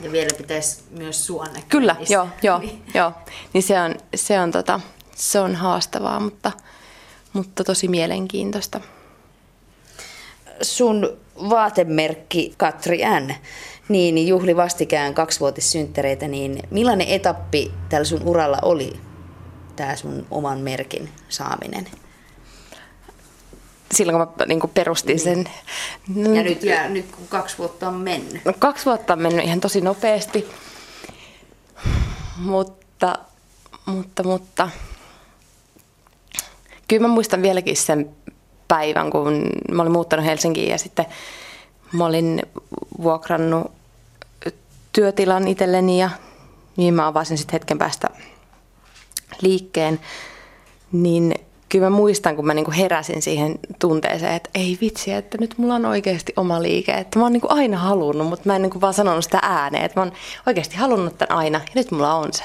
ja 0.02 0.12
vielä 0.12 0.30
pitäisi 0.38 0.84
myös 0.92 1.26
sua 1.26 1.46
näkyä. 1.46 1.64
Kyllä, 1.70 1.96
joo, 2.10 2.28
joo, 2.42 2.62
joo. 2.94 3.12
Niin 3.54 3.64
se 3.64 3.82
on, 3.82 3.96
se 4.16 4.40
on, 4.40 4.52
tota, 4.52 4.80
se 5.16 5.40
on 5.40 5.56
haastavaa, 5.56 6.20
mutta, 6.20 6.52
mutta 7.34 7.64
tosi 7.64 7.88
mielenkiintoista. 7.88 8.82
Sun 10.62 11.18
vaatemerkki 11.50 12.54
Katri 12.58 13.02
N 13.20 13.36
niin, 13.90 14.28
juhli 14.28 14.56
vastikään 14.56 15.14
kaksivuotissynttäreitä, 15.14 16.28
niin 16.28 16.60
millainen 16.72 17.08
etappi 17.08 17.72
tällä 17.90 18.06
sun 18.06 18.24
uralla 18.24 18.60
oli 18.62 19.00
tämä 19.76 19.96
sun 19.96 20.28
oman 20.32 20.60
merkin 20.60 21.10
saaminen? 21.30 21.88
Silloin 23.92 24.18
kun 24.18 24.34
mä 24.40 24.46
niin 24.46 24.60
kuin 24.60 24.72
perustin 24.74 25.20
sen. 25.20 25.50
Ja 26.16 26.44
nyt, 26.44 26.64
ja 26.64 26.90
nyt 26.90 27.06
kun 27.16 27.28
kaksi 27.28 27.58
vuotta 27.58 27.88
on 27.88 27.94
mennyt. 27.94 28.46
No, 28.46 28.54
kaksi 28.60 28.86
vuotta 28.86 29.14
on 29.14 29.22
mennyt 29.22 29.46
ihan 29.46 29.60
tosi 29.60 29.82
nopeasti. 29.82 30.48
Mutta, 32.38 33.20
mutta, 33.86 34.24
mutta. 34.24 34.70
Kyllä 36.88 37.08
mä 37.08 37.14
muistan 37.14 37.42
vieläkin 37.42 37.78
sen 37.78 38.10
päivän, 38.70 39.10
kun 39.10 39.50
mä 39.72 39.82
olin 39.82 39.92
muuttanut 39.92 40.26
Helsinkiin 40.26 40.70
ja 40.70 40.78
sitten 40.78 41.06
mä 41.92 42.06
olin 42.06 42.42
vuokrannut 43.04 43.72
työtilan 44.92 45.48
itselleni 45.48 46.02
ja 46.02 46.10
niin 46.78 46.94
mä 46.94 47.08
avasin 47.08 47.38
sitten 47.38 47.54
hetken 47.54 47.78
päästä 47.78 48.08
liikkeen, 49.42 50.00
niin 50.92 51.36
kyllä 51.70 51.90
mä 51.90 51.96
muistan, 51.96 52.36
kun 52.36 52.46
mä 52.48 52.54
niinku 52.54 52.72
heräsin 52.72 53.22
siihen 53.22 53.60
tunteeseen, 53.80 54.34
että 54.34 54.50
ei 54.56 54.78
vitsi, 54.82 55.12
että 55.12 55.38
nyt 55.38 55.58
mulla 55.58 55.76
on 55.76 55.86
oikeasti 55.86 56.34
oma 56.38 56.62
liike. 56.62 56.92
Että 56.92 57.20
mä 57.20 57.26
oon 57.26 57.34
niinku 57.34 57.48
aina 57.50 57.78
halunnut, 57.78 58.28
mutta 58.28 58.50
mä 58.50 58.56
en 58.56 58.62
niinku 58.62 58.82
vaan 58.82 58.94
sanonut 58.94 59.24
sitä 59.24 59.40
ääneen. 59.42 59.86
Että 59.86 60.00
mä 60.00 60.04
oon 60.04 60.14
oikeasti 60.48 60.76
halunnut 60.76 61.18
tämän 61.18 61.38
aina 61.38 61.58
ja 61.58 61.72
nyt 61.76 61.92
mulla 61.92 62.14
on 62.14 62.34
se. 62.34 62.44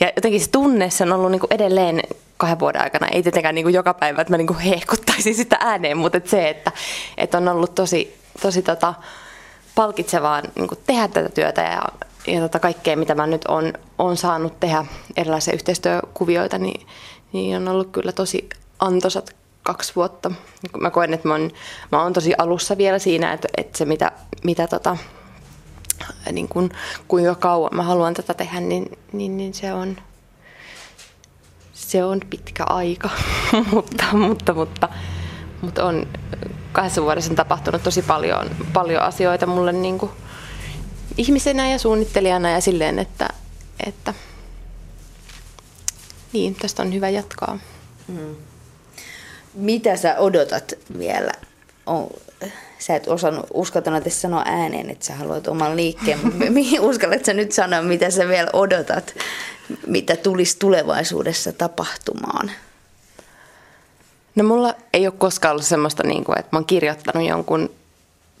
Ja 0.00 0.12
jotenkin 0.16 0.40
se 0.40 0.50
tunne 0.50 0.90
se 0.90 1.04
on 1.04 1.12
ollut 1.12 1.30
niinku 1.30 1.46
edelleen 1.50 2.00
kahden 2.38 2.58
vuoden 2.58 2.82
aikana. 2.82 3.08
Ei 3.12 3.22
tietenkään 3.22 3.54
niinku 3.54 3.68
joka 3.68 3.94
päivä, 3.94 4.20
että 4.20 4.32
mä 4.32 4.38
niinku 4.38 4.56
hehkuttaisin 4.64 5.34
sitä 5.34 5.56
ääneen, 5.60 5.96
mutta 5.96 6.18
et 6.18 6.28
se, 6.28 6.48
että, 6.48 6.72
että 7.16 7.38
on 7.38 7.48
ollut 7.48 7.74
tosi, 7.74 8.16
tosi 8.42 8.62
tota, 8.62 8.94
palkitsevaa 9.74 10.42
niinku 10.54 10.76
tehdä 10.86 11.08
tätä 11.08 11.28
työtä 11.28 11.62
ja, 11.62 11.82
ja 12.34 12.40
tota 12.40 12.58
kaikkea, 12.58 12.96
mitä 12.96 13.14
mä 13.14 13.26
nyt 13.26 13.44
on, 13.44 13.72
on 13.98 14.16
saanut 14.16 14.60
tehdä, 14.60 14.84
erilaisia 15.16 15.54
yhteistyökuvioita, 15.54 16.58
niin, 16.58 16.86
niin 17.32 17.56
on 17.56 17.68
ollut 17.68 17.90
kyllä 17.92 18.12
tosi 18.12 18.48
antosat 18.78 19.36
kaksi 19.62 19.92
vuotta. 19.96 20.30
Mä 20.80 20.90
koen, 20.90 21.14
että 21.14 21.28
mä 21.28 21.34
oon, 21.34 21.50
mä 21.92 22.02
oon 22.02 22.12
tosi 22.12 22.34
alussa 22.38 22.78
vielä 22.78 22.98
siinä, 22.98 23.32
että, 23.32 23.48
että 23.56 23.78
se 23.78 23.84
mitä, 23.84 24.12
mitä 24.44 24.66
tota, 24.66 24.96
niin 26.32 26.48
kun, 26.48 26.70
kuinka 27.08 27.34
kauan 27.34 27.70
mä 27.74 27.82
haluan 27.82 28.14
tätä 28.14 28.34
tehdä, 28.34 28.60
niin, 28.60 28.98
niin, 29.12 29.36
niin 29.36 29.54
se 29.54 29.72
on, 29.72 29.96
se 31.88 32.04
on 32.04 32.20
pitkä 32.30 32.64
aika, 32.64 33.10
mutta, 33.72 34.04
mutta, 34.12 34.54
mutta, 34.54 34.88
mutta 35.60 35.84
on 35.84 36.06
kahdessa 36.72 37.02
vuodessa 37.02 37.30
on 37.30 37.36
tapahtunut 37.36 37.82
tosi 37.82 38.02
paljon, 38.02 38.50
paljon 38.72 39.02
asioita 39.02 39.46
mulle 39.46 39.72
niin 39.72 39.98
kuin 39.98 40.12
ihmisenä 41.16 41.70
ja 41.70 41.78
suunnittelijana 41.78 42.50
ja 42.50 42.60
silleen, 42.60 42.98
että, 42.98 43.28
että 43.86 44.14
niin, 46.32 46.54
tästä 46.54 46.82
on 46.82 46.94
hyvä 46.94 47.08
jatkaa. 47.08 47.58
Mm. 48.08 48.36
Mitä 49.54 49.96
sä 49.96 50.18
odotat 50.18 50.72
vielä? 50.98 51.32
On, 51.86 52.06
sä 52.78 52.96
et 52.96 53.08
osannut, 53.08 53.46
uskaltanut 53.54 54.02
edes 54.02 54.22
sanoa 54.22 54.42
ääneen, 54.46 54.90
että 54.90 55.04
sä 55.04 55.14
haluat 55.14 55.48
oman 55.48 55.76
liikkeen. 55.76 56.18
Mihin 56.52 56.80
uskallat 56.80 57.24
sä 57.24 57.34
nyt 57.34 57.52
sanoa, 57.52 57.82
mitä 57.82 58.10
sä 58.10 58.28
vielä 58.28 58.50
odotat, 58.52 59.14
mitä 59.86 60.16
tulisi 60.16 60.58
tulevaisuudessa 60.58 61.52
tapahtumaan? 61.52 62.50
No 64.34 64.44
mulla 64.44 64.74
ei 64.92 65.06
ole 65.06 65.14
koskaan 65.18 65.50
ollut 65.50 65.64
semmoista, 65.66 66.02
niin 66.02 66.24
kuin, 66.24 66.38
että 66.38 66.48
mä 66.52 66.58
oon 66.58 66.66
kirjoittanut 66.66 67.28
jonkun 67.28 67.70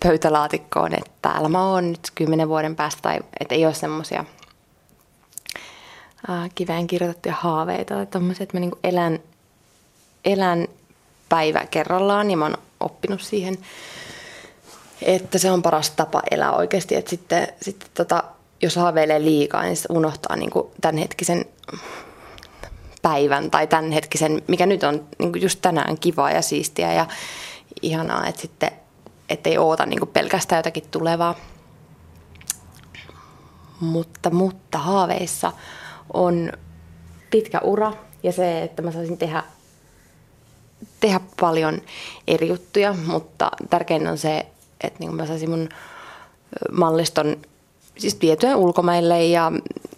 pöytälaatikkoon, 0.02 0.94
että 0.94 1.10
täällä 1.22 1.48
mä 1.48 1.66
oon 1.66 1.90
nyt 1.90 2.10
kymmenen 2.14 2.48
vuoden 2.48 2.76
päästä, 2.76 3.02
tai 3.02 3.18
että 3.40 3.54
ei 3.54 3.66
ole 3.66 3.74
semmoisia 3.74 4.24
kiveen 6.54 6.86
kirjoitettuja 6.86 7.34
haaveita 7.34 7.94
tai 7.94 8.06
tommosia, 8.06 8.42
että 8.42 8.56
mä 8.56 8.60
niin 8.60 8.72
elän, 8.84 9.18
elän 10.24 10.68
päivä 11.28 11.66
kerrallaan 11.70 12.30
ja 12.30 12.36
mä 12.36 12.44
oon 12.44 12.58
oppinut 12.80 13.20
siihen, 13.20 13.58
että 15.02 15.38
se 15.38 15.50
on 15.50 15.62
paras 15.62 15.90
tapa 15.90 16.22
elää 16.30 16.52
oikeasti, 16.52 16.94
että 16.94 17.10
sitten, 17.10 17.48
sitten 17.62 17.88
tota, 17.94 18.24
jos 18.62 18.76
haaveilee 18.76 19.24
liikaa, 19.24 19.62
niin 19.62 19.76
unohtaa 19.90 20.36
niin 20.36 20.50
kuin 20.50 20.66
tämänhetkisen 20.80 21.44
päivän 23.02 23.50
tai 23.50 23.66
tämänhetkisen, 23.66 24.42
mikä 24.46 24.66
nyt 24.66 24.82
on 24.82 25.06
niin 25.18 25.32
kuin 25.32 25.42
just 25.42 25.58
tänään 25.62 25.98
kivaa 25.98 26.30
ja 26.30 26.42
siistiä 26.42 26.92
ja 26.92 27.06
ihanaa, 27.82 28.26
että 28.26 28.40
sitten 28.40 28.70
ettei 29.28 29.58
oota 29.58 29.86
niin 29.86 29.98
kuin 29.98 30.10
pelkästään 30.10 30.58
jotakin 30.58 30.84
tulevaa. 30.90 31.34
Mutta, 33.80 34.30
mutta 34.30 34.78
haaveissa 34.78 35.52
on 36.12 36.52
pitkä 37.30 37.60
ura 37.60 37.92
ja 38.22 38.32
se, 38.32 38.62
että 38.62 38.82
mä 38.82 38.92
saisin 38.92 39.18
tehdä, 39.18 39.42
tehdä 41.00 41.20
paljon 41.40 41.82
eri 42.26 42.48
juttuja, 42.48 42.94
mutta 43.06 43.50
tärkein 43.70 44.08
on 44.08 44.18
se, 44.18 44.46
että 44.84 44.98
niin 44.98 45.14
mä 45.14 45.26
saisin 45.26 45.50
mun 45.50 45.68
malliston 46.72 47.36
siis 47.98 48.20
vietyä 48.20 48.56
ulkomaille 48.56 49.24
ja 49.24 49.52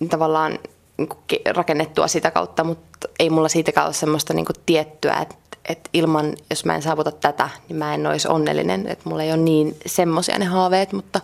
tavallaan 0.09 0.59
niin 0.99 1.09
rakennettua 1.57 2.09
sitä 2.09 2.31
kautta, 2.31 2.65
mutta 2.65 3.09
ei 3.19 3.31
mulla 3.31 3.49
siitäkään 3.49 3.87
ole 3.87 3.95
semmoista 3.95 4.35
niin 4.35 4.47
tiettyä, 4.67 5.15
että, 5.15 5.35
että 5.69 5.91
ilman, 5.93 6.35
jos 6.51 6.65
mä 6.65 6.75
en 6.75 6.83
saavuta 6.83 7.13
tätä, 7.13 7.49
niin 7.69 7.77
mä 7.77 7.95
en 7.95 8.07
olisi 8.07 8.29
onnellinen. 8.29 8.87
Että 8.87 9.09
mulla 9.09 9.23
ei 9.23 9.33
ole 9.33 9.41
niin 9.41 9.77
semmoisia 9.87 10.39
ne 10.39 10.45
haaveet, 10.45 10.93
mutta, 10.93 11.21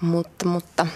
mutta, 0.00 0.48
mutta 0.48 0.86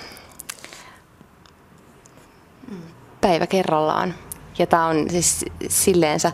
päivä 3.20 3.46
kerrallaan. 3.46 4.14
Ja 4.59 4.66
tämä 4.66 4.87
on 4.87 5.11
siis 5.11 5.44
silleensä, 5.68 6.33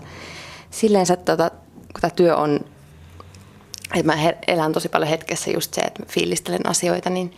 silleensä 0.71 1.17
tota, 1.17 1.51
kun 1.77 2.01
tämä 2.01 2.11
työ 2.11 2.37
on, 2.37 2.61
että 3.95 4.07
mä 4.07 4.33
elän 4.47 4.73
tosi 4.73 4.89
paljon 4.89 5.09
hetkessä 5.09 5.51
just 5.51 5.75
se, 5.75 5.81
että 5.81 6.03
mä 6.03 6.07
fiilistelen 6.09 6.69
asioita, 6.69 7.11
niin, 7.11 7.35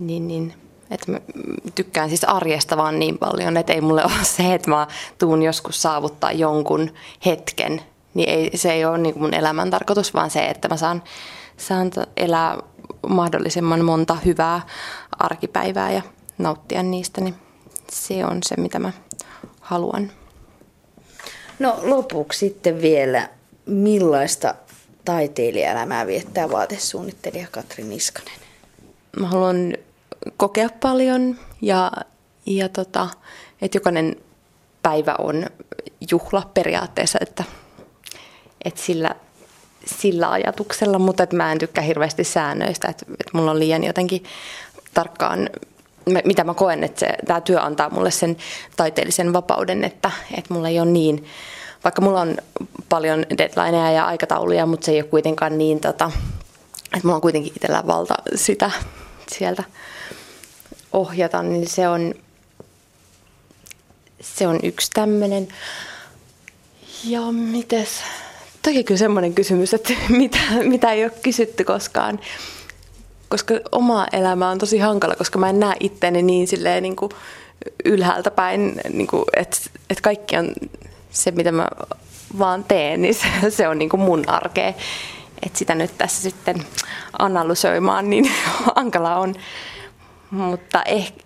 niin, 0.00 0.28
niin 0.28 0.54
että 0.90 1.12
mä 1.12 1.20
tykkään 1.74 2.08
siis 2.08 2.24
arjesta 2.24 2.76
vaan 2.76 2.98
niin 2.98 3.18
paljon, 3.18 3.56
että 3.56 3.72
ei 3.72 3.80
mulle 3.80 4.04
ole 4.14 4.24
se, 4.24 4.54
että 4.54 4.70
mä 4.70 4.86
tuun 5.18 5.42
joskus 5.42 5.82
saavuttaa 5.82 6.32
jonkun 6.32 6.90
hetken, 7.26 7.82
niin 8.14 8.28
ei, 8.28 8.50
se 8.54 8.72
ei 8.72 8.84
ole 8.84 8.98
niin 8.98 9.18
mun 9.18 9.34
elämän 9.34 9.70
tarkoitus, 9.70 10.14
vaan 10.14 10.30
se, 10.30 10.46
että 10.46 10.68
mä 10.68 10.76
saan, 10.76 11.02
saan 11.56 11.90
elää 12.16 12.58
mahdollisimman 13.08 13.84
monta 13.84 14.16
hyvää 14.24 14.60
arkipäivää 15.18 15.92
ja 15.92 16.02
nauttia 16.38 16.82
niistä, 16.82 17.20
niin 17.20 17.34
se 17.92 18.24
on 18.24 18.38
se, 18.42 18.54
mitä 18.56 18.78
mä 18.78 18.92
haluan. 19.60 20.10
No 21.58 21.78
lopuksi 21.82 22.38
sitten 22.38 22.82
vielä, 22.82 23.28
millaista 23.66 24.54
taiteilijaelämää 25.04 26.06
viettää 26.06 26.50
vaatesuunnittelija 26.50 27.46
Katri 27.50 27.84
Niskanen? 27.84 28.34
Mä 29.20 29.26
haluan 29.26 29.74
kokea 30.36 30.68
paljon 30.80 31.36
ja, 31.62 31.92
ja 32.46 32.68
tota, 32.68 33.08
että 33.62 33.76
jokainen 33.76 34.16
päivä 34.82 35.14
on 35.18 35.46
juhla 36.10 36.50
periaatteessa, 36.54 37.18
että, 37.22 37.44
että 38.64 38.80
sillä, 38.82 39.14
sillä 39.86 40.30
ajatuksella, 40.30 40.98
mutta 40.98 41.22
että 41.22 41.36
mä 41.36 41.52
en 41.52 41.58
tykkää 41.58 41.84
hirveästi 41.84 42.24
säännöistä, 42.24 42.88
että, 42.88 43.06
että 43.10 43.30
mulla 43.32 43.50
on 43.50 43.58
liian 43.58 43.84
jotenkin 43.84 44.24
tarkkaan 44.94 45.50
mitä 46.24 46.44
mä 46.44 46.54
koen, 46.54 46.84
että 46.84 47.06
tämä 47.26 47.40
työ 47.40 47.60
antaa 47.60 47.90
mulle 47.90 48.10
sen 48.10 48.36
taiteellisen 48.76 49.32
vapauden, 49.32 49.84
että, 49.84 50.10
että 50.38 50.54
mulla 50.54 50.68
ei 50.68 50.80
ole 50.80 50.90
niin, 50.90 51.24
vaikka 51.84 52.02
mulla 52.02 52.20
on 52.20 52.36
paljon 52.88 53.24
deadlineja 53.38 53.90
ja 53.90 54.06
aikatauluja, 54.06 54.66
mutta 54.66 54.84
se 54.84 54.92
ei 54.92 55.00
ole 55.00 55.08
kuitenkaan 55.08 55.58
niin, 55.58 55.80
tota, 55.80 56.10
että 56.84 57.00
mulla 57.02 57.14
on 57.14 57.20
kuitenkin 57.20 57.52
itsellä 57.56 57.86
valta 57.86 58.14
sitä 58.34 58.70
sieltä 59.32 59.64
ohjata, 60.92 61.42
niin 61.42 61.68
se 61.68 61.88
on, 61.88 62.14
se 64.20 64.46
on 64.46 64.60
yksi 64.62 64.90
tämmöinen. 64.94 65.48
Ja 67.04 67.20
mites, 67.32 67.88
toki 68.62 68.84
kyllä 68.84 68.98
semmoinen 68.98 69.34
kysymys, 69.34 69.74
että 69.74 69.92
mitä, 70.08 70.38
mitä 70.62 70.92
ei 70.92 71.04
ole 71.04 71.12
kysytty 71.22 71.64
koskaan 71.64 72.20
koska 73.30 73.54
oma 73.72 74.06
elämä 74.12 74.50
on 74.50 74.58
tosi 74.58 74.78
hankala, 74.78 75.14
koska 75.16 75.38
mä 75.38 75.50
en 75.50 75.60
näe 75.60 75.76
itteeni 75.80 76.22
niin 76.22 76.48
silleen 76.48 76.82
niin 76.82 76.96
kuin 76.96 77.12
ylhäältä 77.84 78.30
päin, 78.30 78.80
niin 78.92 79.06
kuin, 79.06 79.24
että, 79.36 79.56
että 79.90 80.02
kaikki 80.02 80.36
on 80.36 80.52
se, 81.10 81.30
mitä 81.30 81.52
mä 81.52 81.68
vaan 82.38 82.64
teen, 82.64 83.02
niin 83.02 83.14
se, 83.14 83.26
se 83.50 83.68
on 83.68 83.78
niin 83.78 83.88
kuin 83.88 84.00
mun 84.00 84.28
arkea. 84.28 84.72
Että 85.42 85.58
sitä 85.58 85.74
nyt 85.74 85.98
tässä 85.98 86.22
sitten 86.22 86.64
analysoimaan, 87.18 88.10
niin 88.10 88.30
hankala 88.76 89.16
on. 89.16 89.34
Mutta 90.30 90.82
ehkä, 90.82 91.20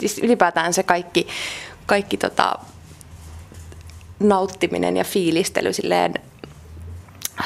siis 0.00 0.18
ylipäätään 0.18 0.74
se 0.74 0.82
kaikki, 0.82 1.26
kaikki 1.86 2.16
tota, 2.16 2.54
nauttiminen 4.20 4.96
ja 4.96 5.04
fiilistely 5.04 5.72
silleen, 5.72 6.14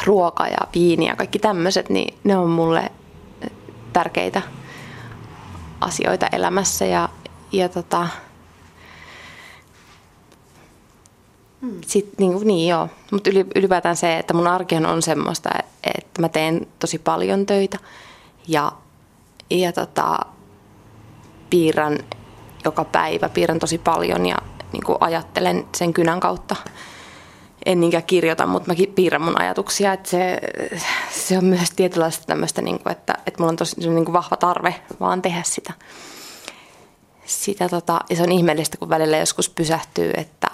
ruoka 0.06 0.48
ja 0.48 0.58
viini 0.74 1.06
ja 1.06 1.16
kaikki 1.16 1.38
tämmöiset, 1.38 1.90
niin 1.90 2.18
ne 2.24 2.36
on 2.36 2.50
mulle 2.50 2.92
tärkeitä 3.92 4.42
asioita 5.80 6.26
elämässä 6.32 6.84
ja, 6.84 7.08
ja 7.52 7.68
tota, 7.68 8.08
Sitten, 11.86 12.14
niin, 12.18 12.46
niin 12.46 12.68
joo, 12.68 12.88
mutta 13.12 13.30
ylipäätään 13.54 13.96
se, 13.96 14.18
että 14.18 14.34
mun 14.34 14.46
arkihan 14.46 14.86
on 14.86 15.02
semmoista, 15.02 15.50
että 15.96 16.20
mä 16.20 16.28
teen 16.28 16.66
tosi 16.78 16.98
paljon 16.98 17.46
töitä 17.46 17.78
ja, 18.48 18.72
ja 19.50 19.72
tota, 19.72 20.18
piirrän 21.50 21.98
joka 22.64 22.84
päivä, 22.84 23.28
piirrän 23.28 23.58
tosi 23.58 23.78
paljon 23.78 24.26
ja 24.26 24.36
niin 24.72 24.84
kuin 24.84 24.98
ajattelen 25.00 25.66
sen 25.76 25.92
kynän 25.92 26.20
kautta. 26.20 26.56
En 27.66 27.80
niinkään 27.80 28.04
kirjoita, 28.04 28.46
mutta 28.46 28.72
mä 28.72 28.76
piirrän 28.94 29.22
mun 29.22 29.40
ajatuksia. 29.40 29.92
Että 29.92 30.08
se, 30.08 30.38
se 31.10 31.38
on 31.38 31.44
myös 31.44 31.70
tietynlaista 31.70 32.26
tämmöistä, 32.26 32.62
niin 32.62 32.78
kuin, 32.78 32.92
että, 32.92 33.14
että 33.26 33.40
mulla 33.40 33.50
on 33.50 33.56
tosi 33.56 33.80
niin 33.80 34.04
kuin 34.04 34.12
vahva 34.12 34.36
tarve 34.36 34.74
vaan 35.00 35.22
tehdä 35.22 35.42
sitä. 35.44 35.72
sitä 37.24 37.68
tota, 37.68 38.00
ja 38.10 38.16
se 38.16 38.22
on 38.22 38.32
ihmeellistä, 38.32 38.76
kun 38.76 38.88
välillä 38.88 39.16
joskus 39.16 39.50
pysähtyy, 39.50 40.10
että, 40.16 40.50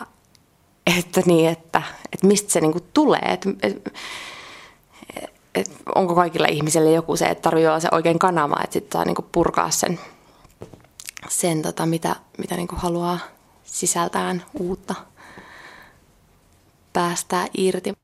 että, 0.97 1.22
niin, 1.26 1.49
että, 1.49 1.82
että 2.12 2.26
mistä 2.26 2.53
se 2.53 2.61
niin 2.61 2.72
kuin 2.72 2.84
tulee. 2.95 3.20
Että, 3.20 3.51
että, 3.62 3.91
että 5.55 5.74
onko 5.95 6.14
kaikilla 6.14 6.47
ihmisillä 6.47 6.91
joku 6.91 7.16
se, 7.16 7.26
että 7.26 7.43
tarvii 7.43 7.66
olla 7.66 7.80
se 7.80 7.89
oikein 7.93 8.18
kanava, 8.18 8.57
että 8.64 8.72
sitten 8.74 8.93
saa 8.93 9.05
niin 9.05 9.14
kuin 9.14 9.26
purkaa 9.32 9.70
sen, 9.70 10.01
sen 11.28 11.62
tota, 11.62 11.86
mitä, 11.86 12.16
mitä 12.39 12.57
niin 12.57 12.68
kuin 12.68 12.80
haluaa 12.80 13.18
sisältään 13.64 14.45
uutta 14.55 14.95
päästää 16.93 17.47
irti. 17.57 17.99